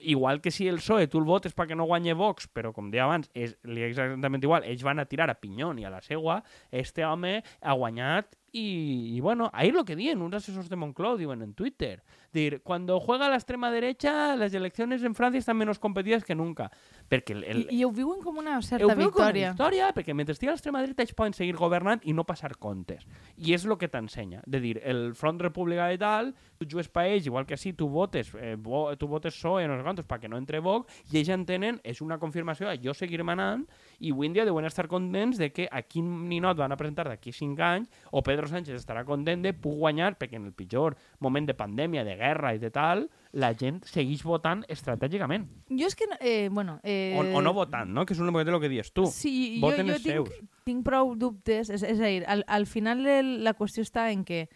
igual 0.00 0.40
que 0.40 0.50
si 0.50 0.68
el 0.68 0.76
PSOE 0.76 1.08
tu 1.08 1.18
el 1.18 1.24
votes 1.24 1.54
perquè 1.56 1.76
no 1.76 1.86
guanye 1.88 2.14
Vox, 2.14 2.48
però 2.52 2.72
com 2.76 2.90
deia 2.92 3.06
abans, 3.06 3.30
és, 3.34 3.56
li 3.64 3.82
és 3.82 3.94
exactament 3.94 4.44
igual, 4.44 4.66
ells 4.68 4.84
van 4.84 5.00
a 5.00 5.06
tirar 5.08 5.30
a 5.30 5.38
pinyón 5.40 5.78
i 5.80 5.86
a 5.86 5.92
la 5.92 6.02
seua, 6.04 6.42
este 6.70 7.04
home 7.04 7.40
ha 7.60 7.76
guanyat 7.76 8.36
y, 8.56 9.14
y 9.14 9.20
bueno, 9.20 9.50
ahí 9.52 9.70
lo 9.70 9.84
que 9.84 9.94
diuen 9.94 10.22
uns 10.22 10.34
assessors 10.34 10.70
de 10.70 10.76
Moncloa, 10.76 11.18
diuen 11.18 11.42
en 11.42 11.52
Twitter. 11.52 12.02
Dir, 12.32 12.62
cuando 12.62 12.98
juega 13.00 13.28
la 13.28 13.36
extrema 13.36 13.70
derecha, 13.70 14.34
las 14.34 14.54
elecciones 14.54 15.02
en 15.02 15.14
Francia 15.14 15.38
están 15.38 15.58
menos 15.58 15.78
competidas 15.78 16.24
que 16.24 16.34
nunca. 16.34 16.70
Perquè 17.08 17.34
el, 17.36 17.44
el, 17.44 17.60
I, 17.70 17.80
I 17.80 17.84
ho 17.84 17.90
viuen 17.92 18.22
com 18.24 18.40
una 18.40 18.56
ho 18.56 18.62
certa 18.64 18.88
veu 18.88 19.10
com 19.12 19.20
una 19.20 19.28
victòria. 19.28 19.50
victòria, 19.52 19.90
perquè 19.94 20.14
mentre 20.16 20.32
estigui 20.32 20.50
a 20.50 20.54
l'extrema 20.56 20.80
dreta 20.82 21.04
ells 21.04 21.12
poden 21.16 21.36
seguir 21.36 21.54
governant 21.56 22.00
i 22.08 22.14
no 22.16 22.24
passar 22.24 22.54
comptes. 22.56 23.04
I 23.36 23.52
és 23.56 23.66
el 23.68 23.76
que 23.76 23.90
t'ensenya. 23.92 24.40
De 24.46 24.60
dir, 24.64 24.80
el 24.84 25.12
Front 25.14 25.40
Republicà 25.44 25.90
i 25.92 26.00
tal, 26.00 26.32
tu 26.56 26.64
jugues 26.64 26.88
per 26.88 27.06
ells, 27.10 27.28
igual 27.28 27.44
que 27.46 27.60
si 27.60 27.74
tu 27.76 27.90
votes, 27.92 28.32
eh, 28.40 28.56
vo, 28.56 28.88
tu 28.96 29.06
votes 29.06 29.36
PSOE, 29.36 29.68
no 29.68 29.76
sé 29.76 29.84
quantos, 29.84 30.08
perquè 30.08 30.32
no 30.32 30.40
entre 30.40 30.64
Vox, 30.64 31.04
i 31.12 31.20
ells 31.20 31.32
entenen, 31.36 31.80
és 31.84 32.00
una 32.00 32.16
confirmació 32.18 32.72
jo 32.80 32.96
seguir 32.96 33.20
manant, 33.24 33.68
i 34.00 34.16
avui 34.16 34.32
en 34.32 34.36
dia 34.36 34.48
deuen 34.48 34.64
estar 34.64 34.88
contents 34.88 35.36
de 35.36 35.52
que 35.52 35.68
a 35.70 35.84
quin 35.84 36.08
ninot 36.28 36.56
van 36.56 36.72
a 36.72 36.80
presentar 36.80 37.06
d'aquí 37.08 37.36
5 37.36 37.68
anys, 37.68 37.92
o 38.10 38.24
Pedro 38.24 38.45
Sánchez 38.50 38.74
estarà 38.78 39.04
content 39.04 39.42
de 39.44 39.52
puc 39.52 39.76
guanyar, 39.80 40.14
perquè 40.18 40.36
en 40.40 40.46
el 40.46 40.52
pitjor 40.56 40.96
moment 41.20 41.46
de 41.48 41.54
pandèmia, 41.54 42.04
de 42.04 42.16
guerra 42.16 42.54
i 42.54 42.58
de 42.62 42.70
tal, 42.70 43.06
la 43.32 43.52
gent 43.54 43.82
segueix 43.84 44.22
votant 44.24 44.62
estratègicament. 44.68 45.46
Jo 45.70 45.86
és 45.90 45.94
que... 45.98 46.06
Eh, 46.20 46.48
bueno, 46.52 46.78
eh, 46.82 47.14
O, 47.18 47.24
o 47.38 47.42
no 47.42 47.52
votant, 47.54 47.90
no? 47.92 48.06
Que 48.06 48.14
és 48.14 48.20
una 48.20 48.32
miqueta 48.32 48.54
el 48.54 48.60
que 48.62 48.68
dius 48.72 48.92
tu. 48.92 49.06
Sí, 49.12 49.56
jo, 49.60 49.66
Voten 49.66 49.86
jo 49.90 49.96
els 49.98 50.02
tinc, 50.06 50.14
seus. 50.30 50.48
tinc 50.64 50.84
prou 50.86 51.14
dubtes. 51.18 51.70
És, 51.70 51.82
és 51.82 52.00
a 52.00 52.06
dir, 52.06 52.24
al, 52.26 52.44
al 52.46 52.66
final 52.66 53.04
el, 53.06 53.32
la 53.44 53.54
qüestió 53.58 53.82
està 53.86 54.10
en 54.12 54.24
que 54.24 54.46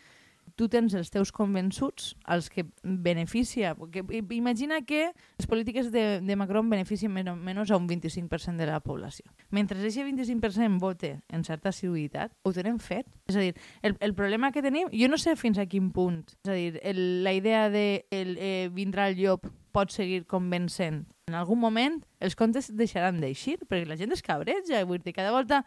tu 0.61 0.67
tens 0.69 0.93
els 0.99 1.09
teus 1.09 1.31
convençuts, 1.33 2.11
els 2.29 2.50
que 2.52 2.67
beneficia. 2.85 3.73
I- 4.12 4.21
imagina 4.37 4.83
que 4.85 5.07
les 5.38 5.47
polítiques 5.49 5.88
de, 5.90 6.21
de 6.21 6.37
Macron 6.37 6.69
beneficien 6.69 7.12
menys, 7.14 7.33
menys 7.40 7.71
a 7.73 7.79
un 7.81 7.87
25% 7.88 8.61
de 8.61 8.67
la 8.69 8.81
població. 8.85 9.25
Mentre 9.50 9.79
aquest 9.81 9.97
25% 10.05 10.76
vote 10.83 11.14
en 11.33 11.45
certa 11.49 11.71
assiduïtat, 11.73 12.35
ho 12.45 12.52
tenen 12.52 12.76
fet. 12.79 13.09
És 13.31 13.37
a 13.37 13.45
dir, 13.47 13.55
el, 13.83 13.97
el 14.05 14.12
problema 14.14 14.52
que 14.52 14.61
tenim, 14.62 14.90
jo 14.93 15.09
no 15.09 15.17
sé 15.19 15.33
fins 15.40 15.57
a 15.59 15.64
quin 15.71 15.88
punt, 15.97 16.21
és 16.45 16.50
a 16.52 16.59
dir, 16.59 16.76
el, 16.85 17.00
la 17.25 17.33
idea 17.33 17.71
de 17.73 18.05
el, 18.11 18.37
eh, 18.38 18.69
vindrà 18.75 19.09
el 19.09 19.17
llop 19.17 19.49
pot 19.73 19.93
seguir 19.95 20.26
convencent. 20.26 21.07
En 21.31 21.37
algun 21.38 21.61
moment 21.62 22.00
els 22.21 22.35
comptes 22.37 22.69
deixaran 22.76 23.21
d'eixir, 23.23 23.57
perquè 23.64 23.87
la 23.88 23.97
gent 23.97 24.12
es 24.12 24.21
cabreja, 24.26 24.85
vull 24.85 25.00
dir, 25.00 25.14
cada 25.17 25.33
volta 25.33 25.64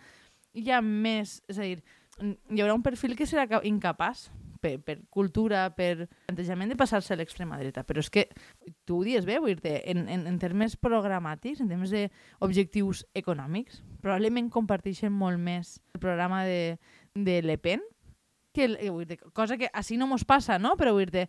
hi 0.54 0.70
ha 0.70 0.82
més... 0.84 1.40
És 1.50 1.58
a 1.58 1.64
dir, 1.66 1.80
hi 2.22 2.62
haurà 2.62 2.76
un 2.78 2.84
perfil 2.86 3.16
que 3.18 3.26
serà 3.26 3.48
ca- 3.50 3.64
incapaç 3.66 4.28
per, 4.64 4.78
per 4.82 4.98
cultura, 5.14 5.66
per 5.76 6.08
plantejament 6.28 6.72
de 6.72 6.80
passar-se 6.80 7.14
a 7.14 7.20
l'extrema 7.20 7.60
dreta. 7.60 7.84
Però 7.88 8.02
és 8.04 8.10
que 8.14 8.28
tu 8.88 9.02
ho 9.02 9.06
dius 9.06 9.28
bé, 9.28 9.40
vull 9.44 9.60
dir 9.60 9.80
en, 9.92 10.08
en, 10.08 10.28
en 10.30 10.40
termes 10.42 10.78
programàtics, 10.80 11.62
en 11.64 11.72
termes 11.72 11.92
d'objectius 11.94 13.04
econòmics, 13.20 13.84
probablement 14.04 14.52
comparteixen 14.54 15.14
molt 15.14 15.42
més 15.42 15.78
el 15.94 16.04
programa 16.04 16.44
de, 16.48 16.78
de 17.14 17.42
Le 17.44 17.60
Pen 17.60 17.84
que 18.54 18.68
el, 18.70 18.78
vull 18.94 19.08
dir, 19.10 19.18
cosa 19.34 19.58
que 19.58 19.68
així 19.74 19.98
no 19.98 20.08
mos 20.08 20.24
passa, 20.30 20.60
no? 20.62 20.76
Però 20.78 20.94
vull 20.94 21.10
dir, 21.10 21.26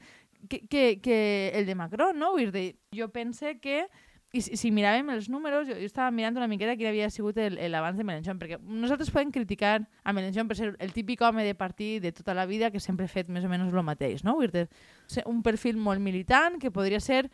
que, 0.49 0.61
que, 0.69 1.01
que 1.01 1.19
el 1.57 1.67
de 1.67 1.75
Macron, 1.75 2.19
no? 2.21 2.35
Vull 2.37 2.53
dir, 2.53 2.75
jo 2.95 3.09
pense 3.15 3.57
que 3.65 3.87
i 4.35 4.43
si, 4.43 4.57
si 4.59 4.71
miràvem 4.75 5.13
els 5.15 5.29
números, 5.31 5.69
jo, 5.69 5.77
jo 5.79 5.87
estava 5.87 6.11
mirant 6.11 6.35
una 6.35 6.49
miqueta 6.51 6.75
quin 6.75 6.89
havia 6.91 7.07
sigut 7.15 7.39
l'abans 7.71 8.01
de 8.01 8.07
Mélenchon, 8.07 8.41
perquè 8.41 8.59
nosaltres 8.59 9.13
podem 9.15 9.31
criticar 9.35 9.77
a 10.03 10.15
Mélenchon 10.17 10.51
per 10.51 10.57
ser 10.59 10.73
el 10.83 10.95
típic 10.97 11.23
home 11.23 11.45
de 11.47 11.55
partit 11.55 12.03
de 12.03 12.11
tota 12.13 12.35
la 12.35 12.47
vida 12.51 12.73
que 12.75 12.83
sempre 12.83 13.07
ha 13.07 13.13
fet 13.13 13.31
més 13.31 13.47
o 13.47 13.51
menys 13.53 13.71
el 13.71 13.87
mateix, 13.87 14.25
no? 14.27 14.35
Dir, 14.55 14.67
un 15.31 15.43
perfil 15.47 15.79
molt 15.79 16.03
militant 16.03 16.59
que 16.59 16.73
podria 16.75 16.99
ser 16.99 17.29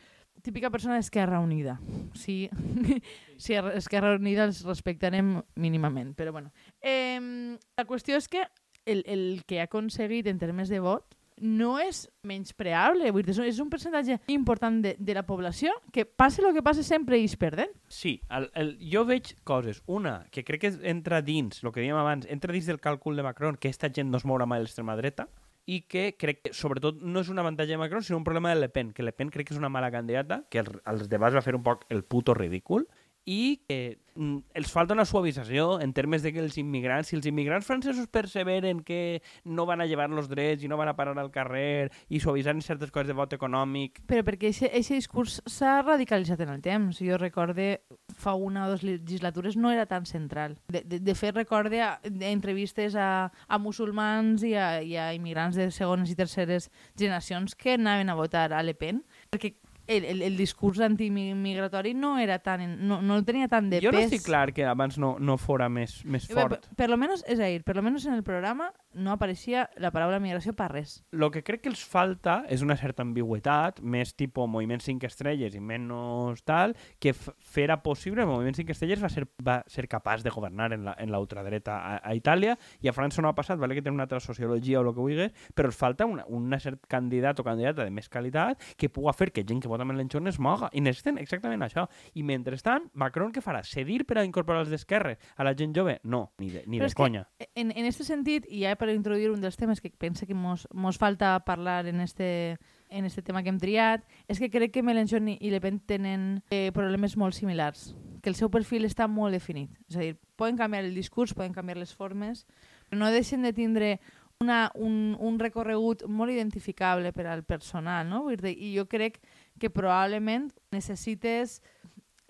típica 0.44 0.70
persona 0.70 0.98
d'Esquerra 0.98 1.40
Unida. 1.40 1.78
Si, 2.14 2.50
si 3.42 3.56
Esquerra 3.56 4.16
Unida 4.20 4.44
els 4.48 4.60
respectarem 4.68 5.38
mínimament, 5.56 6.12
però 6.16 6.36
bueno. 6.36 6.52
Eh, 6.80 7.56
la 7.80 7.88
qüestió 7.88 8.20
és 8.20 8.28
que 8.28 8.44
el, 8.84 9.04
el 9.06 9.24
que 9.48 9.60
ha 9.60 9.70
aconseguit 9.70 10.28
en 10.28 10.40
termes 10.40 10.68
de 10.68 10.84
vot 10.84 11.16
no 11.40 11.74
és 11.80 12.04
menyspreable, 12.26 13.10
vull 13.14 13.24
dir, 13.26 13.36
és 13.48 13.60
un 13.62 13.70
percentatge 13.72 14.20
important 14.32 14.80
de, 14.84 14.94
de 14.98 15.16
la 15.16 15.24
població 15.26 15.72
que 15.92 16.04
passe 16.04 16.44
el 16.44 16.54
que 16.54 16.64
passe 16.64 16.84
sempre 16.86 17.18
i 17.18 17.26
es 17.28 17.36
perden. 17.40 17.72
Sí, 17.88 18.20
el, 18.30 18.50
el, 18.54 18.74
jo 18.92 19.04
veig 19.08 19.34
coses. 19.44 19.82
Una, 19.86 20.20
que 20.30 20.44
crec 20.44 20.64
que 20.64 20.72
entra 20.90 21.22
dins, 21.24 21.64
el 21.64 21.72
que 21.72 21.82
dèiem 21.82 21.98
abans, 21.98 22.28
entra 22.30 22.54
dins 22.54 22.68
del 22.68 22.80
càlcul 22.80 23.16
de 23.16 23.26
Macron, 23.26 23.56
que 23.56 23.72
aquesta 23.72 23.90
gent 23.92 24.12
no 24.12 24.20
es 24.20 24.26
mourà 24.28 24.46
mai 24.48 24.60
a 24.60 24.66
l'extrema 24.66 24.96
dreta, 25.00 25.28
i 25.70 25.82
que 25.86 26.16
crec 26.18 26.40
que, 26.42 26.52
sobretot, 26.56 27.00
no 27.02 27.22
és 27.22 27.28
un 27.30 27.38
avantatge 27.38 27.76
de 27.76 27.80
Macron, 27.80 28.02
sinó 28.02 28.18
un 28.18 28.26
problema 28.26 28.50
de 28.50 28.60
Le 28.60 28.68
Pen, 28.72 28.92
que 28.92 29.04
Le 29.04 29.12
Pen 29.12 29.30
crec 29.30 29.48
que 29.48 29.54
és 29.54 29.60
una 29.60 29.70
mala 29.72 29.90
candidata, 29.92 30.42
que 30.50 30.64
als 30.64 31.08
debats 31.08 31.36
va 31.36 31.44
fer 31.44 31.54
un 31.54 31.64
poc 31.66 31.84
el 31.94 32.02
puto 32.02 32.34
ridícul, 32.34 32.88
i 33.28 33.60
que 33.68 33.98
mm, 34.14 34.38
els 34.56 34.70
falta 34.72 34.94
una 34.96 35.04
suavització 35.04 35.80
en 35.82 35.92
termes 35.92 36.22
de 36.24 36.32
que 36.32 36.40
els 36.42 36.56
immigrants, 36.60 37.10
si 37.10 37.16
els 37.18 37.26
immigrants 37.28 37.66
francesos 37.66 38.08
perseveren 38.08 38.82
que 38.86 39.20
no 39.44 39.66
van 39.68 39.80
a 39.80 39.86
llevar 39.86 40.08
els 40.10 40.30
drets 40.30 40.64
i 40.64 40.70
no 40.70 40.78
van 40.80 40.88
a 40.90 40.96
parar 40.96 41.16
al 41.18 41.30
carrer 41.34 41.90
i 42.08 42.20
suavitzant 42.20 42.62
certes 42.64 42.90
coses 42.90 43.10
de 43.10 43.18
vot 43.18 43.32
econòmic... 43.36 44.02
Però 44.10 44.24
perquè 44.26 44.50
aquest 44.50 44.94
discurs 44.94 45.40
s'ha 45.46 45.80
radicalitzat 45.84 46.40
en 46.46 46.54
el 46.56 46.64
temps. 46.64 47.00
Jo 47.04 47.18
recorde 47.20 47.70
fa 48.16 48.34
una 48.34 48.66
o 48.66 48.72
dues 48.72 48.84
legislatures 48.86 49.56
no 49.56 49.72
era 49.72 49.86
tan 49.86 50.06
central. 50.06 50.58
De, 50.68 50.82
de, 50.84 51.00
de 51.00 51.14
fet, 51.14 51.36
recorde 51.36 51.82
a, 51.84 51.92
entrevistes 52.30 52.96
a, 52.96 53.30
a 53.46 53.58
musulmans 53.62 54.44
i 54.46 54.54
a, 54.56 54.70
i 54.82 54.96
a 54.96 55.10
immigrants 55.16 55.60
de 55.60 55.70
segones 55.74 56.10
i 56.10 56.18
terceres 56.18 56.70
generacions 56.96 57.54
que 57.54 57.76
anaven 57.76 58.10
a 58.10 58.18
votar 58.18 58.50
a 58.52 58.62
Le 58.64 58.74
Pen 58.74 59.04
perquè 59.30 59.54
el, 59.90 60.04
el, 60.04 60.22
el 60.22 60.36
discurs 60.36 60.78
antimigratori 60.80 61.94
no 61.94 62.18
era 62.18 62.38
tan, 62.38 62.86
no, 62.86 63.00
no 63.02 63.18
tenia 63.26 63.48
tant 63.50 63.66
de 63.72 63.80
jo 63.82 63.90
pes. 63.90 63.98
Jo 63.98 64.06
no 64.06 64.06
estic 64.06 64.22
clar 64.22 64.52
que 64.54 64.64
abans 64.64 65.00
no, 65.02 65.16
no 65.18 65.34
fora 65.40 65.66
més, 65.68 65.98
més 66.06 66.28
fort. 66.30 66.68
Per, 66.68 66.76
per, 66.78 66.88
lo 66.92 66.98
menos, 67.00 67.24
és 67.26 67.42
a 67.42 67.48
dir, 67.50 67.64
per 67.66 67.74
lo 67.76 67.82
menos 67.82 68.06
en 68.06 68.14
el 68.14 68.22
programa 68.22 68.70
no 68.94 69.12
apareixia 69.12 69.66
la 69.80 69.90
paraula 69.90 70.20
migració 70.22 70.54
per 70.54 70.70
res. 70.72 71.00
Lo 71.10 71.30
que 71.34 71.42
crec 71.42 71.64
que 71.64 71.72
els 71.72 71.82
falta 71.82 72.44
és 72.48 72.62
una 72.62 72.76
certa 72.78 73.02
ambigüetat, 73.02 73.80
més 73.82 74.14
tipus 74.14 74.48
Moviment 74.48 74.82
5 74.84 75.10
Estrelles 75.10 75.56
i 75.56 75.60
menys 75.60 76.44
tal, 76.46 76.76
que 77.02 77.12
fera 77.12 77.80
possible, 77.82 78.22
el 78.22 78.30
Moviment 78.30 78.56
5 78.60 78.76
Estrelles 78.76 79.02
va 79.02 79.10
ser, 79.10 79.26
va 79.42 79.60
ser 79.66 79.88
capaç 79.90 80.22
de 80.22 80.30
governar 80.30 80.72
en 80.72 80.86
la, 80.86 80.94
a, 80.94 81.96
a 81.98 82.14
Itàlia 82.14 82.56
i 82.80 82.88
a 82.88 82.94
França 82.94 83.22
no 83.22 83.28
ha 83.28 83.34
passat, 83.34 83.58
vale 83.58 83.74
que 83.74 83.82
té 83.82 83.90
una 83.90 84.06
altra 84.06 84.20
sociologia 84.20 84.80
o 84.80 84.86
el 84.86 84.94
que 84.94 85.00
vulguis, 85.00 85.34
però 85.54 85.70
els 85.70 85.78
falta 85.78 86.06
una, 86.06 86.24
una 86.28 86.60
cert 86.62 86.86
candidat 86.88 87.40
o 87.40 87.46
candidata 87.46 87.84
de 87.84 87.90
més 87.90 88.08
qualitat 88.08 88.62
que 88.78 88.88
pugui 88.88 89.14
fer 89.18 89.32
que 89.34 89.42
gent 89.46 89.60
que 89.60 89.68
vota 89.68 89.80
vota 89.80 89.84
Melanchon 89.84 90.28
es 90.28 90.38
moga. 90.38 90.68
I 90.72 90.80
necessiten 90.84 91.18
exactament 91.18 91.62
això. 91.64 91.86
I 92.14 92.24
mentrestant, 92.26 92.90
Macron 92.94 93.32
què 93.32 93.42
farà? 93.44 93.62
Cedir 93.64 94.04
per 94.06 94.20
a 94.20 94.24
incorporar 94.26 94.64
els 94.64 94.72
d'esquerra 94.72 95.16
a 95.36 95.46
la 95.46 95.54
gent 95.56 95.74
jove? 95.76 95.98
No, 96.04 96.32
ni 96.38 96.50
de, 96.50 96.64
ni 96.66 96.80
Però 96.80 96.90
de 96.90 96.98
conya. 96.98 97.24
En, 97.54 97.72
en 97.72 97.88
este 97.88 98.04
sentit, 98.04 98.46
i 98.48 98.64
ja 98.64 98.76
per 98.80 98.88
introduir 98.88 99.28
un 99.28 99.42
dels 99.44 99.58
temes 99.60 99.82
que 99.84 99.92
pense 99.92 100.24
que 100.26 100.34
mos, 100.34 100.64
mos 100.72 100.96
falta 100.98 101.34
parlar 101.44 101.86
en 101.86 102.00
este, 102.00 102.56
en 102.88 103.04
este 103.04 103.20
tema 103.22 103.42
que 103.44 103.52
hem 103.52 103.60
triat, 103.60 104.06
és 104.26 104.40
que 104.40 104.48
crec 104.48 104.72
que 104.72 104.82
Melanchon 104.82 105.28
i 105.36 105.52
Le 105.52 105.60
Pen 105.60 105.82
tenen 105.84 106.40
eh, 106.48 106.72
problemes 106.72 107.18
molt 107.20 107.36
similars, 107.36 107.92
que 108.24 108.32
el 108.32 108.38
seu 108.38 108.48
perfil 108.48 108.88
està 108.88 109.04
molt 109.06 109.36
definit. 109.36 109.76
És 109.92 110.00
a 110.00 110.06
dir, 110.06 110.16
poden 110.40 110.56
canviar 110.56 110.86
el 110.88 110.96
discurs, 110.96 111.36
poden 111.36 111.52
canviar 111.52 111.76
les 111.76 111.92
formes, 111.92 112.46
però 112.88 113.04
no 113.04 113.12
deixen 113.12 113.44
de 113.44 113.52
tindre 113.52 113.98
una, 114.40 114.70
un, 114.74 115.14
un 115.20 115.36
recorregut 115.38 116.06
molt 116.08 116.32
identificable 116.32 117.12
per 117.12 117.28
al 117.28 117.44
personal, 117.44 118.08
no? 118.08 118.24
Vull 118.24 118.40
dir, 118.40 118.56
I 118.56 118.72
jo 118.78 118.88
crec 118.88 119.20
que 119.60 119.68
probablement 119.68 120.48
necessites 120.72 121.60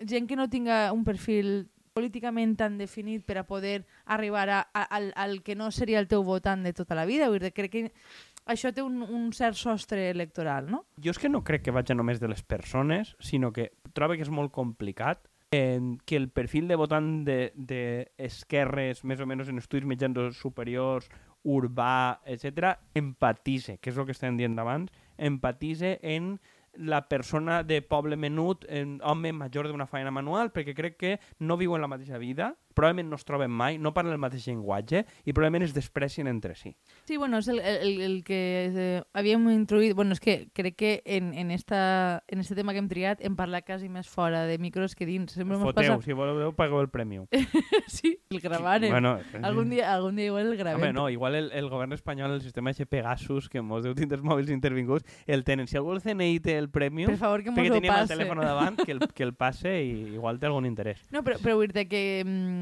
gent 0.03 0.27
que 0.27 0.35
no 0.35 0.49
tinga 0.49 0.91
un 0.91 1.05
perfil 1.07 1.70
políticament 1.93 2.55
tan 2.59 2.77
definit 2.79 3.25
per 3.27 3.37
a 3.41 3.45
poder 3.47 3.85
arribar 4.05 4.47
a, 4.49 4.59
a, 4.73 4.83
al, 4.83 5.11
al 5.15 5.41
que 5.43 5.55
no 5.55 5.71
seria 5.71 5.99
el 5.99 6.07
teu 6.11 6.23
votant 6.23 6.63
de 6.63 6.73
tota 6.73 6.95
la 6.95 7.05
vida. 7.05 7.29
Vull 7.29 7.43
dir, 7.43 7.53
crec 7.55 7.71
que 7.73 7.83
això 8.51 8.71
té 8.73 8.83
un, 8.83 9.01
un 9.03 9.31
cert 9.35 9.59
sostre 9.59 10.09
electoral, 10.09 10.69
no? 10.71 10.85
Jo 11.03 11.13
és 11.13 11.19
que 11.21 11.29
no 11.29 11.43
crec 11.43 11.65
que 11.67 11.75
vagi 11.75 11.97
només 11.97 12.21
de 12.21 12.31
les 12.31 12.43
persones, 12.43 13.15
sinó 13.19 13.51
que 13.53 13.71
trobo 13.93 14.15
que 14.15 14.25
és 14.25 14.31
molt 14.33 14.53
complicat 14.55 15.27
en 15.51 15.97
que 16.07 16.15
el 16.15 16.29
perfil 16.31 16.69
de 16.71 16.77
votant 16.79 17.09
d'esquerres, 17.27 19.01
de, 19.01 19.03
de 19.03 19.11
més 19.11 19.19
o 19.19 19.27
menys 19.27 19.51
en 19.51 19.59
estudis 19.59 19.87
mitjans 19.87 20.39
superiors 20.39 21.09
urbà, 21.43 22.21
etc, 22.29 22.77
empatitze, 22.95 23.79
que 23.81 23.91
és 23.91 23.97
el 23.97 24.07
que 24.07 24.15
estem 24.15 24.37
dient 24.37 24.57
abans, 24.61 24.91
empatitze 25.17 25.97
en 26.03 26.35
la 26.73 27.07
persona 27.09 27.63
de 27.63 27.81
poble 27.81 28.15
menut, 28.15 28.65
en 28.69 28.99
home 29.03 29.33
major 29.33 29.67
d'una 29.67 29.87
feina 29.89 30.11
manual, 30.11 30.51
perquè 30.55 30.75
crec 30.77 30.97
que 30.97 31.13
no 31.39 31.57
viuen 31.59 31.81
la 31.81 31.89
mateixa 31.91 32.21
vida, 32.21 32.53
probablement 32.73 33.09
no 33.09 33.19
es 33.19 33.25
troben 33.27 33.51
mai, 33.51 33.77
no 33.77 33.93
parlen 33.95 34.15
el 34.15 34.21
mateix 34.21 34.47
llenguatge 34.47 35.03
i 35.25 35.33
probablement 35.33 35.65
es 35.65 35.75
desprecien 35.75 36.27
entre 36.27 36.55
si. 36.55 36.75
Sí, 37.05 37.17
bueno, 37.17 37.39
és 37.41 37.47
el, 37.51 37.59
el, 37.59 38.01
el 38.01 38.17
que 38.27 38.41
eh, 38.71 39.01
havíem 39.13 39.47
introduït... 39.53 39.95
Bueno, 39.97 40.15
és 40.15 40.21
que 40.23 40.49
crec 40.55 40.77
que 40.77 40.91
en, 41.05 41.33
en, 41.33 41.51
esta, 41.51 42.23
en 42.27 42.39
este 42.39 42.55
tema 42.55 42.73
que 42.73 42.81
hem 42.81 42.89
triat 42.91 43.21
hem 43.25 43.35
parlat 43.39 43.65
quasi 43.67 43.89
més 43.91 44.09
fora 44.09 44.45
de 44.47 44.57
micros 44.61 44.95
que 44.95 45.05
dins. 45.05 45.33
Sempre 45.35 45.59
Foteu, 45.61 45.97
passa... 45.97 46.05
si 46.05 46.15
voleu, 46.17 46.53
pagueu 46.57 46.81
el 46.83 46.89
premi. 46.93 47.21
sí, 47.87 48.17
el 48.29 48.39
gravarem. 48.39 48.89
Sí, 48.89 48.91
bueno, 48.91 49.17
algun, 49.41 49.69
dia, 49.69 49.91
algun 49.93 50.15
dia 50.15 50.31
igual 50.31 50.51
el 50.51 50.57
gravem. 50.57 50.81
Home, 50.81 50.93
no, 50.93 51.09
igual 51.09 51.35
el, 51.35 51.51
el 51.51 51.69
govern 51.69 51.93
espanyol, 51.93 52.31
el 52.31 52.41
sistema 52.41 52.71
de 52.71 52.85
Pegasus, 52.85 53.49
que 53.49 53.61
mos 53.61 53.83
deu 53.83 53.95
tindre 53.97 54.19
els 54.19 54.25
mòbils 54.25 54.51
intervinguts, 54.53 55.05
el 55.27 55.43
tenen. 55.47 55.67
Si 55.67 55.77
algú 55.79 55.95
el 55.95 56.01
CNI 56.03 56.39
té 56.43 56.57
el 56.59 56.69
premi, 56.71 57.05
per 57.09 57.17
favor, 57.19 57.43
que 57.43 57.51
mos 57.51 57.59
ho 57.59 57.81
passe. 57.81 58.01
el 58.05 58.13
telèfon 58.15 58.43
davant, 58.45 58.79
que 58.79 58.95
el, 58.95 59.03
que 59.11 59.27
el 59.27 59.33
passe 59.35 59.73
i 59.83 59.91
igual 60.15 60.39
té 60.39 60.49
algun 60.49 60.67
interès. 60.69 61.03
No, 61.11 61.23
però, 61.25 61.39
però 61.41 61.57
vull 61.59 61.71
dir 61.71 61.87
que 61.91 62.03
mm, 62.23 62.60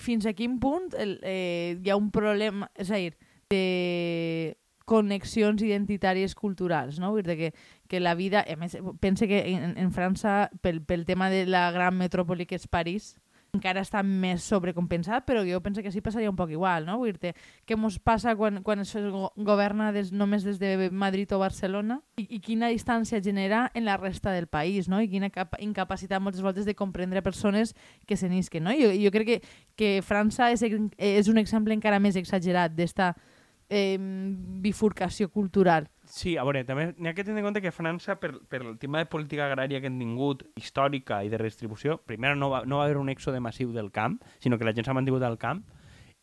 fins 0.00 0.26
a 0.26 0.34
quin 0.34 0.58
punt 0.60 0.92
el, 0.98 1.18
eh, 1.22 1.78
hi 1.82 1.90
ha 1.90 1.96
un 1.96 2.10
problema, 2.14 2.70
és 2.74 2.90
a 2.90 3.00
dir, 3.00 3.14
de 3.52 4.56
connexions 4.84 5.62
identitàries 5.64 6.34
culturals, 6.36 6.98
no? 7.00 7.12
Vull 7.14 7.24
dir 7.24 7.36
que, 7.38 7.50
que 7.88 8.00
la 8.00 8.14
vida... 8.14 8.44
A 8.44 8.56
més, 8.60 8.76
pense 9.00 9.28
que 9.30 9.40
en, 9.54 9.78
en 9.80 9.92
França, 9.96 10.50
pel, 10.62 10.82
pel 10.84 11.06
tema 11.08 11.30
de 11.32 11.44
la 11.48 11.70
gran 11.72 11.96
metròpoli 11.96 12.46
que 12.46 12.58
és 12.60 12.68
París, 12.68 13.14
encara 13.54 13.82
està 13.84 14.02
més 14.04 14.44
sobrecompensat, 14.44 15.24
però 15.26 15.44
jo 15.46 15.60
penso 15.62 15.82
que 15.82 15.92
sí 15.94 16.02
passaria 16.04 16.30
un 16.30 16.36
poc 16.36 16.50
igual, 16.54 16.86
no? 16.88 16.98
Vull 17.00 17.14
dir 17.14 17.34
què 17.64 17.76
ens 17.76 17.98
passa 18.02 18.34
quan, 18.36 18.62
quan 18.66 18.82
es 18.82 18.94
governa 19.36 19.92
des, 19.94 20.12
només 20.12 20.44
des 20.44 20.58
de 20.58 20.90
Madrid 20.90 21.30
o 21.32 21.38
Barcelona 21.42 22.00
I, 22.18 22.26
i 22.36 22.40
quina 22.44 22.72
distància 22.72 23.22
genera 23.22 23.70
en 23.74 23.86
la 23.86 23.96
resta 23.96 24.32
del 24.34 24.48
país, 24.48 24.88
no? 24.88 25.00
I 25.00 25.08
quina 25.08 25.30
cap, 25.30 25.54
incapacitat 25.62 26.22
moltes 26.22 26.42
voltes 26.42 26.66
de 26.66 26.74
comprendre 26.74 27.22
persones 27.22 27.74
que 28.06 28.16
se 28.16 28.28
n'isquen, 28.28 28.64
no? 28.64 28.74
Jo, 28.74 28.90
jo 28.92 29.14
crec 29.14 29.28
que, 29.28 29.38
que 29.76 29.92
França 30.02 30.50
és, 30.52 30.64
és 30.98 31.30
un 31.30 31.38
exemple 31.38 31.74
encara 31.74 32.02
més 32.02 32.18
exagerat 32.20 32.74
d'esta 32.74 33.14
eh, 33.68 33.98
bifurcació 33.98 35.28
cultural. 35.28 35.88
Sí, 36.04 36.36
a 36.36 36.44
veure, 36.44 36.64
també 36.68 36.90
n'hi 36.92 37.08
ha 37.08 37.14
que 37.16 37.24
tenir 37.24 37.40
en 37.40 37.48
compte 37.48 37.62
que 37.64 37.72
França, 37.72 38.18
per, 38.20 38.34
per 38.48 38.60
el 38.62 38.76
tema 38.78 39.00
de 39.00 39.08
política 39.10 39.46
agrària 39.46 39.80
que 39.80 39.88
han 39.88 39.98
tingut, 39.98 40.44
històrica 40.60 41.22
i 41.24 41.30
de 41.32 41.40
redistribució, 41.40 41.98
primer 42.04 42.34
no 42.36 42.50
va, 42.52 42.64
no 42.68 42.80
va 42.80 42.88
haver 42.88 43.00
un 43.00 43.08
èxode 43.12 43.40
massiu 43.40 43.72
del 43.72 43.90
camp, 43.92 44.20
sinó 44.38 44.58
que 44.58 44.68
la 44.68 44.74
gent 44.76 44.88
s'ha 44.88 44.96
mantingut 44.96 45.24
al 45.24 45.38
camp, 45.40 45.64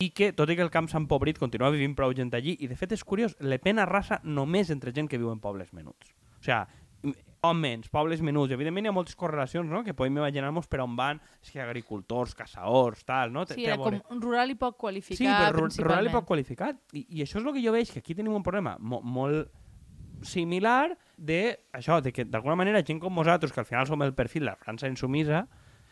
i 0.01 0.09
que, 0.17 0.31
tot 0.33 0.49
i 0.49 0.57
que 0.57 0.65
el 0.65 0.73
camp 0.73 0.89
s'ha 0.89 1.01
empobrit, 1.01 1.37
continua 1.41 1.69
vivint 1.73 1.93
prou 1.97 2.13
gent 2.17 2.33
allí, 2.37 2.55
i 2.59 2.69
de 2.69 2.77
fet 2.77 2.93
és 2.95 3.03
curiós, 3.05 3.35
Le 3.39 3.59
Pen 3.61 3.81
arrasa 3.81 4.19
només 4.23 4.71
entre 4.73 4.93
gent 4.93 5.09
que 5.09 5.19
viu 5.21 5.29
en 5.33 5.41
pobles 5.41 5.73
menuts. 5.73 6.13
O 6.39 6.45
sigui, 6.45 6.80
homes, 7.41 7.89
pobles 7.89 8.21
menuts. 8.21 8.53
Evidentment 8.53 8.85
hi 8.85 8.91
ha 8.91 8.95
moltes 8.95 9.17
correlacions, 9.17 9.69
no?, 9.69 9.83
que 9.83 9.95
podem 9.97 10.19
imaginar-nos 10.21 10.69
per 10.69 10.81
on 10.83 10.95
van, 10.95 11.21
que 11.47 11.61
agricultors, 11.61 12.35
caçadors, 12.37 13.01
tal, 13.05 13.33
no? 13.33 13.45
Sí, 13.49 13.65
era 13.65 13.79
com 13.81 13.97
rural 14.21 14.53
i 14.53 14.57
poc 14.59 14.77
qualificat, 14.77 15.17
Sí, 15.17 15.25
però 15.27 15.65
rural 15.87 16.11
i 16.11 16.13
poc 16.13 16.29
qualificat. 16.29 16.77
I, 16.93 17.07
I 17.09 17.25
això 17.25 17.41
és 17.41 17.47
el 17.47 17.57
que 17.57 17.65
jo 17.65 17.73
veig, 17.73 17.89
que 17.89 18.03
aquí 18.03 18.15
tenim 18.17 18.37
un 18.37 18.45
problema 18.45 18.77
mo 18.79 19.01
molt 19.01 19.49
similar 20.21 20.97
de 21.17 21.57
això, 21.73 21.97
de 22.05 22.13
que 22.13 22.27
d'alguna 22.29 22.55
manera 22.55 22.83
gent 22.85 23.01
com 23.01 23.17
nosaltres, 23.17 23.51
que 23.51 23.59
al 23.63 23.65
final 23.65 23.89
som 23.89 24.05
el 24.05 24.13
perfil 24.13 24.45
de 24.45 24.51
la 24.51 24.59
França 24.61 24.89
insumisa, 24.89 25.47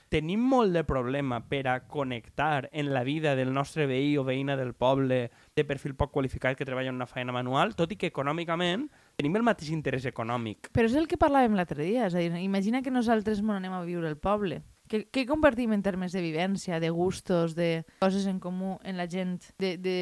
tenim 0.10 0.42
molt 0.42 0.74
de 0.74 0.84
problema 0.84 1.40
per 1.50 1.68
a 1.70 1.76
connectar 1.88 2.70
en 2.74 2.94
la 2.94 3.04
vida 3.04 3.36
del 3.36 3.54
nostre 3.54 3.86
veí 3.86 4.18
o 4.18 4.26
veïna 4.26 4.58
del 4.58 4.74
poble 4.74 5.30
de 5.56 5.66
perfil 5.66 5.94
poc 5.96 6.12
qualificat 6.12 6.58
que 6.58 6.66
treballa 6.66 6.90
en 6.90 6.98
una 6.98 7.10
feina 7.10 7.34
manual, 7.34 7.76
tot 7.78 7.94
i 7.94 7.98
que 7.98 8.10
econòmicament 8.10 8.88
tenim 9.20 9.36
el 9.36 9.44
mateix 9.44 9.70
interès 9.76 10.08
econòmic. 10.10 10.72
Però 10.76 10.88
és 10.88 10.96
el 10.96 11.08
que 11.12 11.20
parlàvem 11.20 11.56
l'altre 11.60 11.84
dia, 11.84 12.08
és 12.08 12.16
a 12.16 12.24
dir, 12.24 12.32
imagina 12.40 12.82
que 12.82 12.94
nosaltres 12.94 13.42
m'on 13.44 13.60
anem 13.60 13.76
a 13.76 13.84
viure 13.84 14.08
al 14.08 14.18
poble. 14.20 14.62
Què, 14.90 15.04
què 15.14 15.26
compartim 15.30 15.74
en 15.76 15.84
termes 15.86 16.16
de 16.16 16.22
vivència, 16.24 16.80
de 16.82 16.90
gustos, 16.90 17.54
de 17.54 17.84
coses 18.02 18.26
en 18.32 18.40
comú 18.42 18.78
en 18.84 18.98
la 18.98 19.06
gent, 19.12 19.36
de, 19.62 19.76
de, 19.78 19.98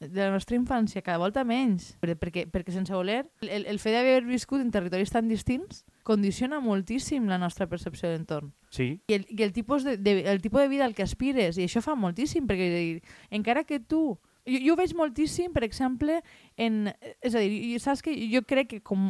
de 0.00 0.18
la 0.24 0.32
nostra 0.34 0.56
infància, 0.58 1.04
cada 1.04 1.20
volta 1.22 1.44
menys. 1.46 1.92
Per- 2.02 2.16
Perquè, 2.18 2.46
perquè 2.50 2.74
sense 2.74 2.96
voler, 2.96 3.20
el, 3.44 3.68
el 3.70 3.78
fet 3.78 3.94
d'haver 3.94 4.24
viscut 4.26 4.64
en 4.64 4.72
territoris 4.74 5.12
tan 5.14 5.28
distints 5.30 5.84
condiciona 6.06 6.58
moltíssim 6.62 7.28
la 7.30 7.38
nostra 7.38 7.66
percepció 7.70 8.08
de 8.08 8.16
l'entorn. 8.16 8.50
Sí, 8.70 8.96
I 9.06 9.14
el, 9.20 9.26
i 9.30 9.42
el, 9.46 9.52
tipus 9.54 9.84
de, 9.86 9.96
de, 9.98 10.20
el 10.30 10.40
tipus 10.42 10.62
de 10.64 10.68
vida 10.72 10.84
al 10.88 10.94
que 10.94 11.02
aspires, 11.06 11.58
i 11.58 11.68
això 11.68 11.82
fa 11.84 11.94
moltíssim, 11.94 12.48
perquè 12.48 12.72
dir, 12.72 13.02
encara 13.30 13.62
que 13.68 13.78
tu... 13.84 14.16
Jo, 14.46 14.60
jo 14.62 14.74
ho 14.74 14.76
veig 14.78 14.92
moltíssim, 14.94 15.52
per 15.52 15.64
exemple, 15.66 16.20
en... 16.56 16.92
És 17.20 17.34
a 17.34 17.40
dir, 17.42 17.74
saps 17.82 18.02
que 18.06 18.14
jo 18.30 18.44
crec 18.46 18.68
que 18.70 18.80
com 18.80 19.08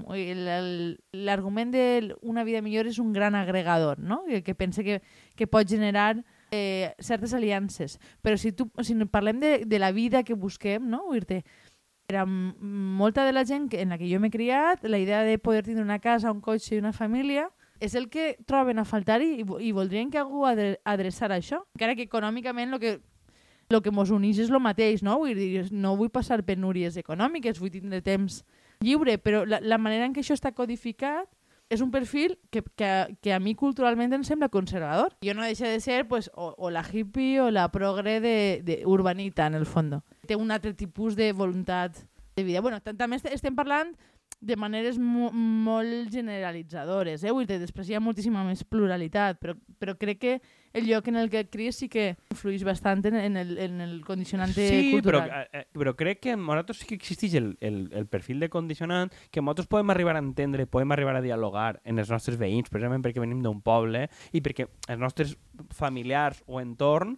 l'argument 1.12 1.70
de 1.72 2.14
una 2.22 2.44
vida 2.44 2.62
millor 2.62 2.86
és 2.88 2.98
un 2.98 3.12
gran 3.12 3.34
agregador, 3.34 3.98
no? 3.98 4.22
Que, 4.26 4.42
que 4.42 4.54
pensa 4.54 4.82
que, 4.82 5.02
que 5.36 5.46
pot 5.46 5.68
generar 5.68 6.24
eh, 6.50 6.94
certes 6.98 7.34
aliances. 7.34 7.98
Però 8.22 8.36
si, 8.40 8.52
tu, 8.52 8.70
si 8.82 8.94
parlem 9.10 9.40
de, 9.40 9.52
de 9.66 9.78
la 9.78 9.92
vida 9.92 10.22
que 10.24 10.34
busquem, 10.34 10.88
no? 10.88 11.04
Vull 11.10 11.24
dir 11.26 11.42
per 12.06 12.20
a 12.20 12.22
m- 12.22 12.54
molta 12.60 13.24
de 13.26 13.32
la 13.34 13.42
gent 13.44 13.68
en 13.74 13.90
la 13.90 13.98
que 13.98 14.06
jo 14.06 14.20
m'he 14.22 14.30
criat, 14.30 14.84
la 14.86 14.98
idea 15.02 15.24
de 15.26 15.38
poder 15.42 15.64
tindre 15.66 15.82
una 15.82 15.98
casa, 15.98 16.30
un 16.30 16.40
cotxe 16.40 16.76
i 16.76 16.78
una 16.78 16.92
família 16.94 17.48
és 17.82 17.96
el 17.98 18.06
que 18.08 18.36
troben 18.46 18.78
a 18.78 18.84
faltar 18.86 19.18
i, 19.20 19.40
i 19.40 19.44
vo- 19.44 19.58
i 19.60 19.72
voldrien 19.74 20.08
que 20.10 20.16
algú 20.22 20.46
adre 20.46 20.78
adreçar 20.86 21.32
això. 21.34 21.64
Encara 21.74 21.96
que 21.98 22.06
econòmicament 22.06 22.72
el 22.72 22.80
que, 22.80 22.92
lo 23.68 23.80
que 23.82 23.90
mos 23.90 24.10
uneix 24.10 24.38
és 24.38 24.50
el 24.50 24.60
mateix, 24.60 25.02
no? 25.02 25.18
Vull 25.18 25.34
dir, 25.34 25.66
no 25.72 25.96
vull 25.96 26.10
passar 26.10 26.42
penúries 26.46 26.96
econòmiques, 26.96 27.58
vull 27.58 27.70
tindre 27.74 28.02
temps 28.02 28.44
lliure, 28.80 29.16
però 29.18 29.44
la, 29.48 29.58
la 29.60 29.78
manera 29.78 30.04
en 30.06 30.12
què 30.14 30.20
això 30.22 30.34
està 30.36 30.52
codificat 30.52 31.26
és 31.68 31.80
un 31.82 31.90
perfil 31.90 32.36
que, 32.50 32.62
que, 32.76 32.90
que 33.20 33.32
a 33.34 33.40
mi 33.42 33.56
culturalment 33.58 34.12
em 34.14 34.22
sembla 34.22 34.48
conservador. 34.48 35.16
Jo 35.24 35.34
no 35.34 35.42
deixa 35.42 35.66
de 35.66 35.80
ser 35.80 36.06
pues, 36.06 36.30
o, 36.34 36.52
o 36.56 36.70
la 36.70 36.84
hippie 36.86 37.40
o 37.42 37.50
la 37.50 37.64
progre 37.74 38.20
de, 38.20 38.60
de 38.62 38.82
urbanita, 38.86 39.48
en 39.50 39.54
el 39.58 39.66
fons. 39.66 39.98
Té 40.28 40.36
un 40.38 40.52
altre 40.54 40.74
tipus 40.74 41.16
de 41.16 41.32
voluntat 41.32 41.96
de 42.36 42.44
vida. 42.44 42.60
Bueno, 42.60 42.78
tam- 42.84 42.94
també 42.96 43.16
est- 43.18 43.26
estem 43.34 43.56
parlant 43.58 43.96
de 44.40 44.56
maneres 44.56 44.98
mo 44.98 45.30
molt 45.32 46.12
generalitzadores. 46.12 47.24
Eh? 47.24 47.32
Vull 47.32 47.48
dir, 47.48 47.58
després 47.62 47.88
hi 47.88 47.96
ha 47.96 48.02
moltíssima 48.02 48.44
més 48.46 48.62
pluralitat, 48.64 49.40
però, 49.40 49.56
però 49.80 49.96
crec 49.98 50.20
que 50.20 50.34
el 50.76 50.84
lloc 50.86 51.08
en 51.08 51.16
el 51.16 51.30
que 51.32 51.46
cries 51.48 51.78
sí 51.80 51.88
que 51.88 52.10
influeix 52.30 52.62
bastant 52.66 53.00
en, 53.08 53.16
en, 53.16 53.36
el, 53.40 53.54
en 53.58 53.80
el 53.80 53.94
condicionante 54.04 54.66
sí 54.68 54.90
però, 55.00 55.22
cultural. 55.22 55.46
eh, 55.46 55.62
eh, 55.62 55.68
però 55.72 55.94
crec 55.96 56.20
que 56.26 56.34
en 56.36 56.44
nosaltres 56.44 56.82
sí 56.82 56.90
que 56.90 56.98
existeix 56.98 57.38
el, 57.40 57.54
el, 57.64 57.78
el 57.96 58.06
perfil 58.12 58.44
de 58.44 58.50
condicionant 58.52 59.14
que 59.30 59.40
nosaltres 59.40 59.70
podem 59.72 59.94
arribar 59.94 60.18
a 60.18 60.24
entendre, 60.24 60.68
podem 60.68 60.92
arribar 60.92 61.16
a 61.16 61.24
dialogar 61.24 61.80
en 61.84 62.02
els 62.02 62.12
nostres 62.12 62.36
veïns, 62.36 62.68
precisament 62.68 63.04
perquè 63.06 63.24
venim 63.24 63.40
d'un 63.44 63.62
poble 63.64 64.04
i 64.36 64.44
perquè 64.44 64.68
els 64.68 65.00
nostres 65.00 65.36
familiars 65.72 66.44
o 66.46 66.60
entorn 66.60 67.16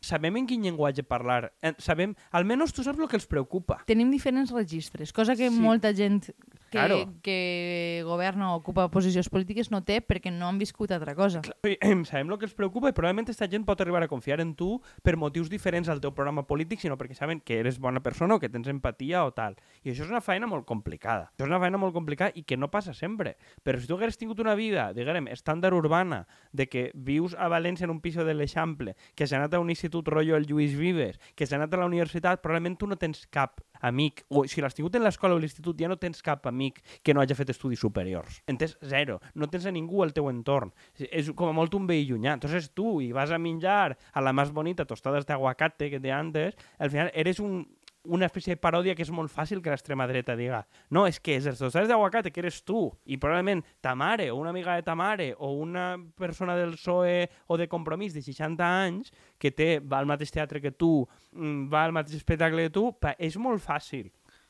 sabem 0.00 0.36
en 0.40 0.46
quin 0.50 0.62
llenguatge 0.66 1.04
parlar. 1.06 1.52
Eh, 1.62 1.74
Sabem, 1.78 2.14
almenys 2.32 2.72
tu 2.76 2.84
saps 2.86 2.98
el 3.00 3.08
que 3.10 3.16
els 3.20 3.26
preocupa. 3.30 3.80
Tenim 3.88 4.10
diferents 4.14 4.50
registres, 4.54 5.12
cosa 5.12 5.36
que 5.36 5.48
Sí. 5.50 5.60
molta 5.60 5.92
gent 5.94 6.22
que, 6.68 6.78
Claro. 6.78 7.14
que 7.22 8.02
governa 8.04 8.52
o 8.52 8.58
ocupa 8.58 8.88
posicions 8.90 9.28
polítiques 9.28 9.70
no 9.72 9.82
té 9.84 10.00
perquè 10.04 10.30
no 10.32 10.48
han 10.48 10.58
viscut 10.60 10.92
altra 10.92 11.14
cosa. 11.16 11.40
I, 11.64 11.76
sabem 12.04 12.30
el 12.30 12.38
que 12.38 12.46
els 12.48 12.54
preocupa 12.54 12.90
i 12.90 12.96
probablement 12.96 13.26
aquesta 13.26 13.48
gent 13.50 13.64
pot 13.68 13.80
arribar 13.80 14.02
a 14.04 14.08
confiar 14.08 14.40
en 14.44 14.54
tu 14.54 14.80
per 15.02 15.16
motius 15.16 15.50
diferents 15.50 15.88
al 15.88 16.00
teu 16.00 16.12
programa 16.14 16.46
polític, 16.46 16.80
sinó 16.80 16.96
perquè 17.00 17.16
saben 17.16 17.40
que 17.40 17.58
eres 17.60 17.78
bona 17.78 18.02
persona 18.04 18.36
o 18.36 18.40
que 18.40 18.48
tens 18.52 18.68
empatia 18.68 19.24
o 19.24 19.32
tal. 19.32 19.56
I 19.82 19.92
això 19.92 20.04
és 20.04 20.12
una 20.12 20.20
feina 20.24 20.46
molt 20.46 20.66
complicada. 20.68 21.30
Això 21.34 21.46
és 21.46 21.50
una 21.50 21.60
feina 21.60 21.80
molt 21.80 21.94
complicada 21.96 22.32
i 22.34 22.44
que 22.44 22.56
no 22.56 22.70
passa 22.70 22.94
sempre. 22.94 23.36
Però 23.64 23.80
si 23.80 23.88
tu 23.88 23.96
hagués 23.96 24.18
tingut 24.18 24.40
una 24.40 24.54
vida, 24.54 24.92
diguem, 24.92 25.28
estàndard 25.32 25.76
urbana, 25.76 26.26
de 26.52 26.68
que 26.68 26.90
vius 26.94 27.34
a 27.38 27.48
València 27.48 27.84
en 27.84 27.90
un 27.90 28.00
piso 28.00 28.24
de 28.24 28.34
l'Eixample, 28.34 28.94
que 29.14 29.26
s'ha 29.26 29.38
anat 29.40 29.54
a 29.54 29.60
un 29.60 29.70
institut 29.70 30.08
rotllo 30.08 30.36
el 30.36 30.46
Lluís 30.46 30.76
Vives, 30.76 31.18
que 31.34 31.46
s'ha 31.46 31.56
anat 31.56 31.74
a 31.74 31.80
la 31.80 31.86
universitat, 31.86 32.42
probablement 32.42 32.76
tu 32.78 32.86
no 32.86 32.96
tens 32.96 33.26
cap 33.30 33.62
amic, 33.80 34.24
o 34.28 34.44
si 34.48 34.62
l'has 34.62 34.76
tingut 34.76 34.96
en 34.98 35.04
l'escola 35.06 35.36
o 35.36 35.42
l'institut, 35.42 35.78
ja 35.80 35.88
no 35.90 35.98
tens 36.00 36.22
cap 36.24 36.46
amic 36.50 36.80
que 37.02 37.14
no 37.14 37.22
hagi 37.22 37.36
fet 37.38 37.52
estudis 37.54 37.80
superiors. 37.80 38.42
Entens? 38.46 38.76
Zero. 38.82 39.20
No 39.34 39.48
tens 39.52 39.66
a 39.66 39.74
ningú 39.74 40.02
al 40.02 40.14
teu 40.16 40.30
entorn. 40.30 40.72
És 40.98 41.30
com 41.36 41.50
a 41.50 41.56
molt 41.56 41.74
un 41.78 41.86
veí 41.88 42.06
llunyà. 42.08 42.36
Entonces 42.38 42.70
tu 42.74 42.98
i 43.04 43.12
vas 43.12 43.30
a 43.30 43.38
menjar 43.38 43.96
a 44.12 44.24
la 44.24 44.34
més 44.36 44.52
bonita 44.54 44.86
tostadas 44.88 45.26
de 45.26 45.36
aguacate 45.36 45.90
que 45.90 46.00
té 46.00 46.12
antes, 46.12 46.56
al 46.78 46.90
final 46.90 47.10
eres 47.14 47.40
un, 47.40 47.62
una 48.08 48.26
espècie 48.26 48.56
de 48.56 48.60
paròdia 48.60 48.94
que 48.96 49.04
és 49.04 49.12
molt 49.14 49.32
fàcil 49.32 49.60
que 49.62 49.72
l'extrema 49.72 50.08
dreta 50.08 50.36
diga 50.38 50.64
no, 50.90 51.04
és 51.06 51.20
que 51.20 51.36
és 51.38 51.46
els 51.46 51.60
tostades 51.60 51.88
d'aguacate 51.90 52.32
que 52.32 52.42
eres 52.42 52.62
tu 52.66 52.88
i 53.04 53.18
probablement 53.20 53.62
ta 53.84 53.94
mare 53.98 54.30
o 54.32 54.38
una 54.40 54.52
amiga 54.54 54.76
de 54.78 54.86
ta 54.86 54.96
mare 54.98 55.30
o 55.38 55.52
una 55.60 55.90
persona 56.16 56.56
del 56.56 56.76
PSOE 56.76 57.28
o 57.46 57.58
de 57.60 57.68
Compromís 57.68 58.16
de 58.16 58.22
60 58.24 58.64
anys 58.64 59.12
que 59.38 59.52
té, 59.52 59.78
va 59.80 60.00
al 60.00 60.08
mateix 60.08 60.32
teatre 60.34 60.62
que 60.64 60.72
tu, 60.72 61.06
mm, 61.32 61.68
va 61.72 61.84
al 61.84 61.94
mateix 61.96 62.16
espectacle 62.18 62.68
que 62.68 62.74
tu, 62.74 62.88
és 63.18 63.36
molt 63.36 63.62
fàcil 63.62 64.08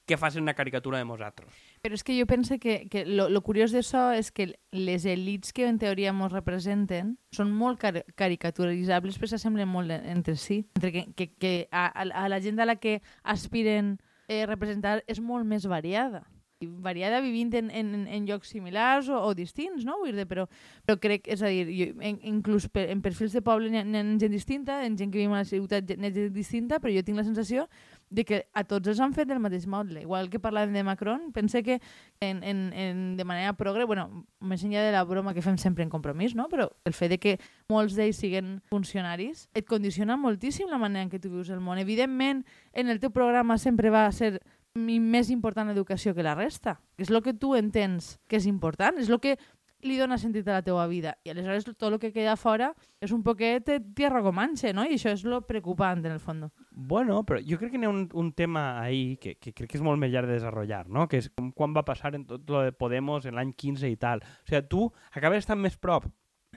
que 0.09 0.17
facin 0.17 0.41
una 0.43 0.55
caricatura 0.57 0.99
de 0.99 1.05
nosaltres. 1.05 1.53
Però 1.85 1.95
és 1.95 2.03
que 2.03 2.17
jo 2.19 2.25
penso 2.27 2.57
que, 2.59 2.89
que 2.89 3.05
lo, 3.05 3.29
lo 3.29 3.43
curiós 3.45 3.71
d'això 3.77 4.09
és 4.17 4.33
que 4.33 4.55
les 4.73 5.05
elites 5.05 5.53
que 5.53 5.69
en 5.69 5.77
teoria 5.79 6.11
ens 6.17 6.33
representen 6.33 7.19
són 7.37 7.53
molt 7.53 7.79
car 7.79 8.01
caricaturitzables 8.17 9.21
però 9.21 9.29
s'assemblen 9.31 9.69
molt 9.69 9.93
en- 9.93 10.09
entre 10.17 10.35
si. 10.41 10.65
Entre 10.81 10.91
que, 10.97 11.05
que, 11.15 11.29
que 11.37 11.53
a, 11.71 11.87
a, 11.93 12.27
la 12.33 12.41
gent 12.41 12.59
a 12.59 12.67
la 12.67 12.77
que 12.81 13.03
aspiren 13.23 13.99
eh, 14.29 14.47
representar 14.49 15.03
és 15.07 15.21
molt 15.21 15.47
més 15.47 15.69
variada. 15.69 16.25
Variada 16.61 17.21
vivint 17.23 17.53
en, 17.55 17.69
en, 17.71 18.09
en 18.11 18.25
llocs 18.27 18.49
similars 18.51 19.07
o, 19.15 19.21
o 19.29 19.35
distints, 19.39 19.85
no? 19.87 20.01
Vull 20.01 20.17
dir, 20.19 20.25
però, 20.27 20.49
però 20.83 20.97
crec, 20.99 21.29
és 21.31 21.45
a 21.47 21.53
dir, 21.55 21.69
jo, 21.71 21.87
en, 22.03 22.17
inclús 22.27 22.67
per, 22.67 22.89
en 22.91 22.99
perfils 23.05 23.37
de 23.37 23.45
poble 23.47 23.71
n'hi 23.71 23.79
ha, 23.79 23.85
ha 23.87 24.03
gent 24.19 24.35
distinta, 24.35 24.81
en 24.83 24.97
gent 24.99 25.13
que 25.15 25.21
viu 25.23 25.37
a 25.37 25.45
la 25.45 25.47
ciutat 25.47 25.87
n'hi 25.95 26.11
ha 26.11 26.17
gent 26.17 26.35
distinta, 26.35 26.81
però 26.83 26.91
jo 26.97 27.05
tinc 27.07 27.21
la 27.21 27.27
sensació 27.29 27.69
de 28.11 28.25
que 28.25 28.41
a 28.55 28.65
tots 28.65 28.89
els 28.89 29.01
han 29.01 29.15
fet 29.17 29.29
del 29.29 29.41
mateix 29.43 29.67
mode. 29.69 30.01
Igual 30.03 30.31
que 30.33 30.41
parlàvem 30.43 30.75
de 30.77 30.85
Macron, 30.87 31.31
pense 31.33 31.63
que 31.63 31.79
en, 32.21 32.43
en, 32.43 32.73
en, 32.73 33.17
de 33.17 33.25
manera 33.25 33.55
progre, 33.59 33.85
bueno, 33.85 34.25
més 34.41 34.65
enllà 34.65 34.85
de 34.87 34.93
la 34.95 35.05
broma 35.05 35.35
que 35.35 35.45
fem 35.45 35.59
sempre 35.61 35.85
en 35.85 35.93
compromís, 35.93 36.35
no? 36.35 36.49
però 36.49 36.69
el 36.89 36.97
fet 36.97 37.15
de 37.15 37.19
que 37.23 37.37
molts 37.73 37.97
d'ells 37.99 38.21
siguin 38.21 38.59
funcionaris 38.73 39.49
et 39.55 39.69
condiciona 39.69 40.17
moltíssim 40.17 40.71
la 40.71 40.81
manera 40.81 41.07
en 41.07 41.13
què 41.13 41.21
tu 41.21 41.33
vius 41.33 41.51
el 41.53 41.61
món. 41.61 41.79
Evidentment, 41.79 42.45
en 42.73 42.89
el 42.89 43.01
teu 43.01 43.13
programa 43.13 43.59
sempre 43.59 43.93
va 43.93 44.09
ser 44.13 44.39
més 44.79 45.31
important 45.31 45.69
l'educació 45.69 46.15
que 46.15 46.23
la 46.23 46.37
resta. 46.39 46.79
És 46.99 47.11
el 47.11 47.23
que 47.23 47.35
tu 47.35 47.55
entens 47.59 48.17
que 48.29 48.39
és 48.39 48.47
important, 48.47 48.99
és 49.01 49.09
el 49.11 49.19
que 49.21 49.37
li 49.83 49.97
dona 49.99 50.19
sentit 50.19 50.49
a 50.49 50.59
la 50.59 50.63
teua 50.67 50.87
vida. 50.91 51.15
I 51.25 51.33
aleshores 51.33 51.67
tot 51.69 51.87
el 51.89 51.99
que 52.03 52.11
queda 52.13 52.37
fora 52.37 52.73
és 53.01 53.13
un 53.15 53.23
poquet 53.27 53.67
de 53.67 53.79
tierra 53.95 54.23
comanche, 54.25 54.73
no? 54.75 54.85
I 54.85 54.97
això 54.97 55.13
és 55.15 55.25
lo 55.25 55.41
preocupant, 55.47 56.05
en 56.05 56.17
el 56.17 56.23
fons. 56.23 56.51
Bueno, 56.71 57.21
però 57.27 57.41
jo 57.43 57.59
crec 57.59 57.73
que 57.75 57.81
n'hi 57.81 57.89
ha 57.89 57.93
un, 57.93 58.07
un 58.15 58.33
tema 58.33 58.81
ahí 58.81 59.17
que, 59.23 59.37
que 59.37 59.53
crec 59.53 59.71
que 59.71 59.79
és 59.79 59.85
molt 59.85 60.01
més 60.01 60.13
llarg 60.13 60.31
de 60.31 60.39
desenvolupar, 60.39 60.89
no? 60.89 61.09
que 61.09 61.23
és 61.23 61.31
com 61.35 61.51
quan 61.53 61.75
va 61.77 61.85
passar 61.87 62.15
en 62.15 62.25
tot 62.27 62.49
lo 62.51 62.63
de 62.67 62.73
Podemos 62.73 63.27
en 63.27 63.39
l'any 63.39 63.53
15 63.53 63.91
i 63.91 63.97
tal. 63.97 64.23
O 64.23 64.51
sigui, 64.51 64.65
tu 64.71 64.87
acabes 65.13 65.45
estant 65.45 65.61
més 65.61 65.77
prop 65.79 66.07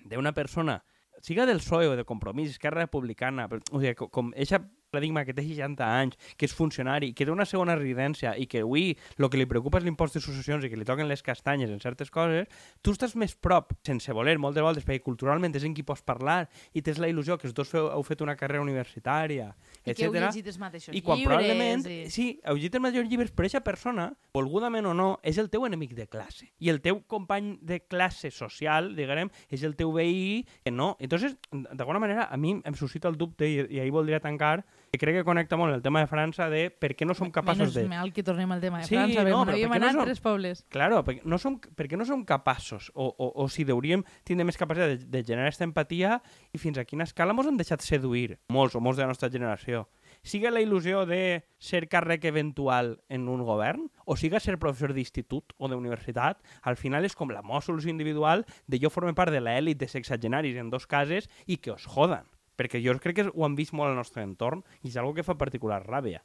d'una 0.06 0.34
persona, 0.34 0.82
siga 1.22 1.46
del 1.46 1.62
PSOE 1.62 1.90
o 1.92 1.98
de 1.98 2.06
Compromís, 2.06 2.52
Esquerra 2.56 2.86
Republicana, 2.86 3.48
però, 3.50 3.62
o 3.72 3.82
sigui, 3.82 4.10
com 4.10 4.32
eixa 4.36 4.62
paradigma 4.92 5.24
que 5.26 5.34
té 5.34 5.44
60 5.48 5.88
anys, 5.88 6.18
que 6.38 6.46
és 6.46 6.54
funcionari, 6.54 7.14
que 7.16 7.26
té 7.26 7.32
una 7.32 7.48
segona 7.48 7.78
residència 7.80 8.36
i 8.38 8.46
que 8.52 8.62
avui 8.66 8.92
el 9.18 9.30
que 9.32 9.40
li 9.40 9.48
preocupa 9.50 9.80
és 9.80 9.88
l'impost 9.88 10.18
de 10.18 10.22
successions 10.24 10.66
i 10.68 10.70
que 10.72 10.78
li 10.78 10.88
toquen 10.88 11.08
les 11.10 11.24
castanyes 11.24 11.72
en 11.72 11.80
certes 11.82 12.12
coses, 12.12 12.52
tu 12.84 12.94
estàs 12.94 13.16
més 13.16 13.34
prop, 13.34 13.72
sense 13.88 14.12
voler, 14.14 14.36
moltes 14.42 14.64
voltes, 14.64 14.86
perquè 14.88 15.02
culturalment 15.06 15.56
és 15.56 15.66
en 15.68 15.76
qui 15.78 15.86
pots 15.88 16.04
parlar 16.04 16.44
i 16.76 16.84
tens 16.84 17.00
la 17.02 17.10
il·lusió 17.10 17.40
que 17.40 17.48
els 17.48 17.56
dos 17.56 17.72
feu, 17.72 17.88
heu 17.88 18.04
fet 18.06 18.22
una 18.26 18.36
carrera 18.36 18.64
universitària, 18.64 19.52
I 19.86 19.96
que 19.96 20.06
heu 20.06 20.12
etc. 20.12 20.26
llegit 20.28 20.52
els 20.52 20.60
mateixos 20.60 20.96
I 20.96 21.04
quan 21.06 21.22
llibres. 21.22 21.38
probablement, 21.40 21.88
i... 21.88 22.12
sí, 22.12 22.28
heu 22.44 22.60
llegit 22.60 22.76
els 22.76 22.86
mateixos 22.88 23.10
llibres, 23.10 23.32
però 23.32 23.48
aquesta 23.48 23.64
persona, 23.64 24.10
volgudament 24.36 24.92
o 24.92 24.94
no, 24.98 25.10
és 25.24 25.40
el 25.40 25.50
teu 25.54 25.66
enemic 25.70 25.96
de 25.96 26.10
classe. 26.12 26.52
I 26.60 26.74
el 26.74 26.82
teu 26.84 27.00
company 27.08 27.54
de 27.62 27.80
classe 27.88 28.32
social, 28.36 28.92
diguem, 28.98 29.32
és 29.50 29.64
el 29.64 29.78
teu 29.80 29.94
veí 29.96 30.44
que 30.66 30.72
no. 30.72 30.98
Entonces, 31.00 31.38
d'alguna 31.52 32.04
manera, 32.04 32.28
a 32.28 32.38
mi 32.38 32.58
em 32.60 32.76
suscita 32.76 33.08
el 33.08 33.18
dubte, 33.18 33.48
i, 33.48 33.64
i 33.72 33.80
ahir 33.80 33.96
voldria 33.96 34.20
tancar, 34.20 34.66
que 34.92 35.00
crec 35.00 35.16
que 35.16 35.24
connecta 35.24 35.56
molt 35.56 35.72
el 35.74 35.82
tema 35.82 36.02
de 36.04 36.08
França 36.12 36.50
de 36.52 36.66
per 36.70 36.90
què 37.00 37.06
no 37.08 37.14
som 37.16 37.30
capaços 37.32 37.70
Menys 37.72 37.76
de... 37.78 37.84
mal 37.88 38.10
que 38.12 38.26
tornem 38.28 38.52
al 38.52 38.60
tema 38.60 38.82
de 38.82 38.90
Sí, 38.90 38.98
França, 38.98 39.24
no, 39.24 39.30
no, 39.32 39.46
però 39.48 39.54
havíem 39.56 39.72
què 39.72 39.80
no 39.80 39.86
anat 39.88 39.96
som- 39.96 40.10
tres 40.10 40.20
pobles. 40.20 40.64
Claro, 40.68 40.98
perquè 41.08 41.24
no 41.24 41.38
som, 41.40 41.56
perquè 41.80 41.96
no 41.96 42.04
som 42.04 42.26
capaços, 42.28 42.90
o, 42.94 43.08
o, 43.08 43.30
o 43.40 43.48
si 43.48 43.64
hauríem 43.72 44.04
tindre 44.28 44.44
més 44.50 44.60
capacitat 44.60 44.92
de, 44.92 45.08
de 45.08 45.22
generar 45.24 45.48
aquesta 45.48 45.64
empatia 45.64 46.18
i 46.52 46.60
fins 46.60 46.76
a 46.78 46.84
quina 46.84 47.08
escala 47.08 47.32
ens 47.32 47.48
han 47.48 47.62
deixat 47.62 47.86
seduir 47.88 48.36
molts 48.52 48.76
o 48.76 48.84
molts 48.84 49.00
de 49.00 49.06
la 49.08 49.14
nostra 49.14 49.32
generació. 49.32 49.88
siga 50.24 50.52
la 50.52 50.60
il·lusió 50.60 51.06
de 51.08 51.46
ser 51.58 51.88
càrrec 51.88 52.26
eventual 52.28 53.00
en 53.08 53.30
un 53.32 53.46
govern, 53.48 53.88
o 54.06 54.18
siga 54.18 54.40
ser 54.44 54.60
professor 54.60 54.92
d'institut 54.94 55.56
o 55.58 55.70
d'universitat, 55.72 56.44
al 56.62 56.76
final 56.76 57.06
és 57.06 57.16
com 57.16 57.32
la 57.32 57.42
solució 57.62 57.90
individual 57.90 58.46
de 58.68 58.78
jo 58.78 58.90
formar 58.92 59.16
part 59.16 59.32
de 59.32 59.40
l'elit 59.40 59.80
de 59.80 59.88
sexagenaris 59.88 60.58
en 60.58 60.70
dos 60.70 60.86
cases 60.86 61.30
i 61.48 61.58
que 61.58 61.72
os 61.72 61.88
jodan. 61.88 62.28
Perquè 62.62 62.84
jo 62.84 62.94
crec 63.02 63.18
que 63.18 63.28
ho 63.34 63.46
han 63.48 63.58
vist 63.58 63.74
molt 63.74 63.90
al 63.90 63.98
nostre 63.98 64.22
entorn 64.22 64.62
i 64.86 64.94
és 64.94 64.98
algo 65.02 65.16
que 65.18 65.26
fa 65.26 65.34
particular 65.40 65.82
ràbia. 65.82 66.22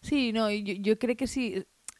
Sí, 0.00 0.30
no, 0.32 0.48
jo, 0.48 0.78
jo 0.80 0.96
crec 1.02 1.20
que 1.20 1.28
sí, 1.28 1.50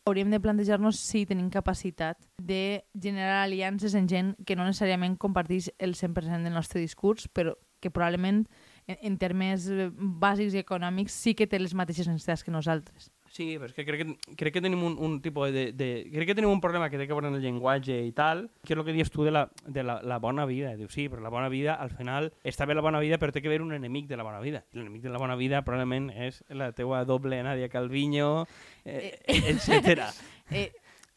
hauríem 0.05 0.31
de 0.33 0.41
plantejar-nos 0.41 1.01
si 1.01 1.25
tenim 1.29 1.51
capacitat 1.53 2.21
de 2.41 2.85
generar 3.01 3.43
aliances 3.45 3.95
en 3.95 4.09
gent 4.09 4.35
que 4.47 4.57
no 4.57 4.67
necessàriament 4.69 5.17
comparteix 5.21 5.71
el 5.79 5.95
100% 5.97 6.45
del 6.45 6.57
nostre 6.57 6.81
discurs, 6.81 7.29
però 7.29 7.57
que 7.81 7.93
probablement 7.93 8.45
en, 8.87 8.99
en 9.01 9.19
termes 9.21 9.69
bàsics 9.97 10.57
i 10.57 10.63
econòmics 10.65 11.17
sí 11.25 11.37
que 11.37 11.49
té 11.49 11.61
les 11.61 11.77
mateixes 11.77 12.09
necessitats 12.09 12.45
que 12.45 12.53
nosaltres. 12.53 13.11
Sí, 13.35 13.57
però 13.59 13.67
és 13.67 13.75
que 13.75 13.83
crec 13.83 14.05
que, 14.05 14.35
crec 14.39 14.55
que 14.55 14.61
tenim 14.63 14.85
un, 14.87 14.93
un 15.03 15.17
tipus 15.23 15.51
de, 15.51 15.65
de... 15.75 15.89
Crec 16.13 16.29
que 16.31 16.37
tenim 16.39 16.53
un 16.53 16.61
problema 16.63 16.87
que 16.91 17.01
té 17.01 17.09
que 17.09 17.17
veure 17.17 17.27
amb 17.27 17.41
el 17.41 17.43
llenguatge 17.43 17.97
i 18.07 18.13
tal, 18.15 18.45
que 18.63 18.77
és 18.77 18.79
el 18.79 18.85
que 18.87 18.95
dius 18.95 19.11
tu 19.11 19.27
de, 19.27 19.33
la, 19.35 19.49
de 19.67 19.83
la, 19.83 19.97
la 20.07 20.21
bona 20.23 20.45
vida. 20.47 20.77
Dius, 20.79 20.93
sí, 20.95 21.09
però 21.11 21.25
la 21.25 21.33
bona 21.35 21.49
vida, 21.51 21.75
al 21.75 21.91
final, 21.91 22.31
està 22.47 22.69
bé 22.71 22.77
la 22.79 22.85
bona 22.85 23.01
vida, 23.03 23.19
però 23.19 23.35
té 23.35 23.43
que 23.43 23.51
haver 23.51 23.65
un 23.65 23.75
enemic 23.75 24.07
de 24.07 24.21
la 24.21 24.27
bona 24.27 24.39
vida. 24.45 24.63
L'enemic 24.79 25.03
de 25.03 25.11
la 25.11 25.19
bona 25.19 25.35
vida 25.41 25.65
probablement 25.67 26.13
és 26.15 26.45
la 26.55 26.71
teua 26.79 27.03
doble 27.09 27.43
Nadia 27.43 27.73
Calviño, 27.73 28.47
eh, 28.85 29.19
eh, 29.27 29.41
etc. 29.51 30.07
eh, 30.55 30.69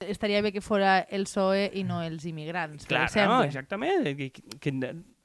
estaria 0.10 0.42
bé 0.42 0.52
que 0.56 0.66
fora 0.66 1.04
el 1.06 1.30
PSOE 1.30 1.70
i 1.78 1.86
no 1.86 2.02
els 2.02 2.26
immigrants, 2.26 2.90
Clar, 2.90 3.06
per 3.06 3.12
exemple. 3.12 3.36
no, 3.36 3.44
exactament. 3.46 4.10
Que, 4.18 4.32
que, 4.34 4.58
que 4.58 4.74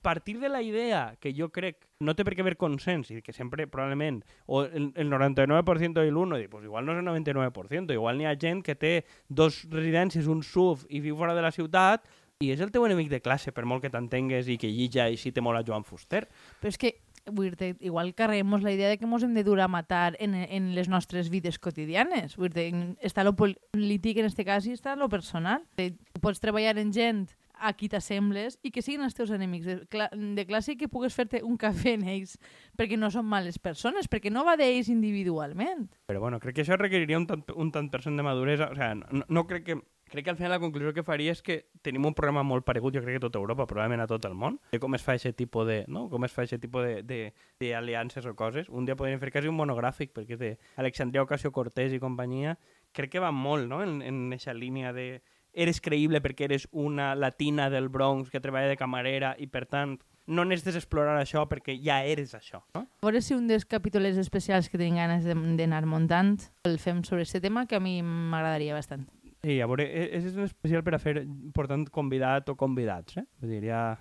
partir 0.02 0.40
de 0.40 0.48
la 0.48 0.62
idea 0.62 1.16
que 1.20 1.32
jo 1.34 1.48
crec 1.54 1.86
no 2.02 2.14
té 2.18 2.26
per 2.26 2.34
què 2.34 2.42
haver 2.42 2.56
consens 2.58 3.10
i 3.14 3.20
que 3.22 3.32
sempre 3.32 3.68
probablement 3.70 4.20
o 4.46 4.64
el, 4.64 4.90
el 4.98 5.12
99% 5.12 6.02
i 6.02 6.10
l'1 6.10 6.42
i 6.42 6.48
pues 6.50 6.66
igual 6.66 6.86
no 6.86 6.96
és 6.96 7.00
el 7.00 7.08
99% 7.08 7.94
igual 7.94 8.18
n'hi 8.18 8.26
ha 8.26 8.34
gent 8.38 8.64
que 8.66 8.74
té 8.74 8.92
dos 9.28 9.62
residències 9.70 10.26
un 10.26 10.42
SUV 10.42 10.84
i 10.90 11.00
viu 11.00 11.16
fora 11.16 11.36
de 11.38 11.46
la 11.46 11.54
ciutat 11.54 12.08
i 12.42 12.50
és 12.50 12.60
el 12.60 12.72
teu 12.74 12.84
enemic 12.86 13.08
de 13.12 13.22
classe 13.22 13.54
per 13.54 13.64
molt 13.64 13.84
que 13.84 13.92
t'entengues 13.94 14.50
i 14.50 14.58
que 14.58 14.70
llitja 14.70 15.08
i 15.08 15.16
si 15.16 15.32
té 15.32 15.40
molt 15.40 15.60
a 15.60 15.64
Joan 15.66 15.86
Fuster 15.86 16.26
Però 16.60 16.70
és 16.72 16.78
que, 16.80 16.96
dir 17.30 17.76
igual 17.80 18.14
carreguem 18.18 18.56
la 18.62 18.72
idea 18.72 18.88
de 18.90 18.98
que 18.98 19.06
ens 19.06 19.22
hem 19.22 19.34
de 19.34 19.44
dur 19.44 19.60
a 19.60 19.68
matar 19.68 20.16
en, 20.18 20.34
en 20.34 20.74
les 20.74 20.88
nostres 20.88 21.30
vides 21.30 21.58
quotidianes. 21.58 22.36
Vull 22.36 22.50
dir 22.50 22.96
està 23.00 23.22
lo 23.22 23.36
polític 23.38 24.18
en 24.18 24.26
este 24.26 24.44
cas 24.44 24.66
i 24.66 24.74
està 24.74 24.96
lo 24.96 25.08
personal. 25.08 25.62
Eh, 25.76 25.94
Pots 26.20 26.40
treballar 26.42 26.78
en 26.78 26.92
gent 26.92 27.28
a 27.62 27.72
qui 27.78 27.88
t'assembles 27.92 28.58
i 28.66 28.72
que 28.74 28.82
siguin 28.82 29.06
els 29.06 29.14
teus 29.14 29.30
enemics 29.30 29.68
de, 29.68 29.76
cla 29.92 30.08
de 30.12 30.46
classe 30.48 30.76
que 30.76 30.90
pugues 30.90 31.14
fer-te 31.14 31.42
un 31.46 31.56
cafè 31.60 31.94
en 31.96 32.04
ells 32.16 32.36
perquè 32.78 32.98
no 32.98 33.12
són 33.14 33.28
males 33.30 33.60
persones, 33.62 34.10
perquè 34.10 34.32
no 34.34 34.44
va 34.48 34.58
d'ells 34.58 34.90
individualment. 34.92 35.88
però 36.10 36.20
bueno, 36.20 36.40
crec 36.42 36.58
que 36.58 36.66
això 36.66 36.76
requeriria 36.76 37.20
un 37.20 37.26
tant, 37.30 37.46
un 37.54 37.72
tant 37.72 37.90
per 37.90 38.02
cent 38.02 38.18
de 38.18 38.26
maduresa 38.26 38.70
o 38.72 38.76
sea, 38.76 38.94
no, 38.94 39.24
no 39.28 39.46
crec 39.46 39.64
que 39.70 39.80
Crec 40.12 40.24
que 40.24 40.30
al 40.30 40.36
final 40.36 40.50
la 40.52 40.60
conclusió 40.60 40.92
que 40.92 41.02
faria 41.02 41.32
és 41.32 41.40
que 41.40 41.54
tenim 41.80 42.04
un 42.04 42.12
problema 42.12 42.42
molt 42.44 42.66
paregut, 42.68 42.92
jo 42.92 43.00
crec 43.00 43.14
que 43.16 43.20
a 43.22 43.24
tota 43.24 43.40
Europa, 43.40 43.64
probablement 43.64 44.02
a 44.04 44.06
tot 44.10 44.26
el 44.28 44.34
món, 44.36 44.58
de 44.74 44.76
com 44.82 44.92
es 44.92 45.00
fa 45.00 45.14
aquest 45.16 45.38
tipus 45.40 45.64
de, 45.64 45.78
no? 45.88 46.02
com 46.12 46.26
es 46.26 46.34
fa 46.36 46.44
aquest 46.44 46.60
tipus 46.60 46.84
de, 46.84 46.98
de, 47.08 47.20
de 47.64 47.70
aliances 47.78 48.28
o 48.28 48.34
coses. 48.36 48.68
Un 48.68 48.84
dia 48.84 48.92
podríem 48.92 49.22
fer 49.22 49.30
quasi 49.32 49.48
un 49.48 49.56
monogràfic, 49.56 50.12
perquè 50.12 50.36
de 50.36 50.50
Alexandria 50.76 51.24
Ocasio-Cortez 51.24 51.96
i 51.96 52.02
companyia, 52.02 52.58
crec 52.92 53.14
que 53.14 53.24
va 53.24 53.32
molt 53.32 53.64
no? 53.70 53.80
en, 53.80 54.02
en 54.04 54.26
aquesta 54.28 54.52
línia 54.52 54.92
de 54.92 55.22
eres 55.52 55.80
creïble 55.80 56.20
perquè 56.24 56.44
eres 56.48 56.68
una 56.72 57.14
latina 57.14 57.68
del 57.70 57.88
Bronx 57.88 58.30
que 58.30 58.40
treballa 58.40 58.68
de 58.68 58.76
camarera 58.76 59.34
i 59.38 59.46
per 59.46 59.66
tant 59.66 59.98
no 60.26 60.44
necessites 60.46 60.76
explorar 60.78 61.16
això 61.20 61.42
perquè 61.50 61.74
ja 61.82 62.04
eres 62.06 62.32
això. 62.34 62.62
No? 62.74 62.86
A 63.02 63.06
veure 63.06 63.20
si 63.20 63.34
un 63.34 63.48
dels 63.48 63.64
capítols 63.66 64.16
especials 64.16 64.68
que 64.70 64.78
tenim 64.78 64.96
ganes 64.96 65.24
de- 65.24 65.34
d'anar 65.34 65.84
muntant 65.86 66.38
el 66.64 66.78
fem 66.78 67.02
sobre 67.04 67.22
aquest 67.26 67.42
tema, 67.42 67.66
que 67.66 67.76
a 67.76 67.80
mi 67.80 68.00
m'agradaria 68.02 68.74
bastant. 68.74 69.08
Sí, 69.42 69.60
a 69.60 69.66
veure, 69.66 69.82
e- 69.90 70.16
és 70.16 70.36
un 70.36 70.44
especial 70.44 70.84
per 70.84 70.94
a 70.94 70.98
fer 71.02 71.26
portant 71.52 71.84
convidat 71.90 72.48
o 72.48 72.54
convidats, 72.56 73.16
eh? 73.18 73.24
Vull 73.40 73.50
dir, 73.58 73.64
ja... 73.66 73.98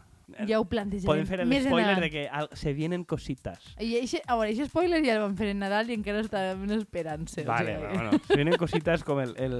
Ja 0.47 0.59
ho 0.61 0.65
plantejarem. 0.65 1.07
Podem 1.09 1.27
fer 1.27 1.39
el 1.43 1.49
més 1.49 1.65
spoiler 1.65 1.95
endavant. 1.95 2.03
de 2.05 2.09
que 2.11 2.57
se 2.57 2.73
vienen 2.73 3.03
cositas. 3.03 3.71
I 3.79 3.95
eixe, 3.99 4.21
a 4.25 4.37
veure, 4.39 4.53
aquest 4.53 4.71
spoiler 4.71 5.01
ja 5.03 5.15
el 5.17 5.21
vam 5.23 5.35
fer 5.39 5.51
en 5.51 5.59
Nadal 5.63 5.89
i 5.91 5.97
encara 5.97 6.21
estàvem 6.23 6.63
en 6.67 6.75
esperança. 6.77 7.43
Vale, 7.47 7.77
o 7.77 7.81
sigui, 7.81 7.97
bueno, 7.97 8.21
se 8.27 8.37
vienen 8.39 8.57
cositas 8.61 9.03
com 9.03 9.19
el, 9.19 9.33
el, 9.37 9.57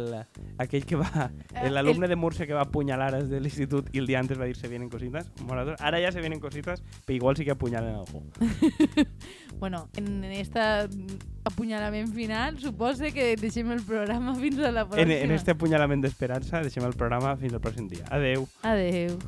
aquell 0.64 0.86
que 0.88 1.00
va, 1.02 1.30
l'alumne 1.70 2.08
de 2.08 2.16
Murcia 2.16 2.48
que 2.48 2.56
va 2.58 2.66
apunyalar 2.68 3.12
des 3.18 3.30
de 3.30 3.42
l'institut 3.44 3.90
i 3.96 4.00
el 4.00 4.08
dia 4.08 4.20
antes 4.22 4.40
va 4.40 4.48
dir 4.50 4.56
se 4.56 4.70
vienen 4.72 4.90
cositas. 4.90 5.32
Morador. 5.46 5.76
Ara 5.80 6.00
ja 6.04 6.12
se 6.12 6.22
vienen 6.22 6.40
cositas, 6.40 6.84
però 7.06 7.16
igual 7.16 7.38
sí 7.38 7.46
que 7.46 7.52
apunyalen 7.58 7.96
algú. 7.96 8.24
Bueno, 9.62 9.90
en 9.96 10.24
esta 10.24 10.88
apunyalament 11.44 12.10
final, 12.16 12.58
suposa 12.58 13.12
que 13.14 13.36
deixem 13.38 13.70
el 13.72 13.84
programa 13.86 14.34
fins 14.40 14.58
a 14.58 14.72
la 14.72 14.88
pròxima. 14.88 15.06
En, 15.06 15.30
en 15.30 15.36
este 15.36 15.54
apunyalament 15.54 16.02
d'esperança 16.02 16.64
deixem 16.66 16.86
el 16.88 16.98
programa 16.98 17.36
fins 17.38 17.54
al 17.54 17.62
pròxim 17.62 17.86
dia. 17.92 18.08
Adeu. 18.10 18.48
Adeu. 18.64 19.20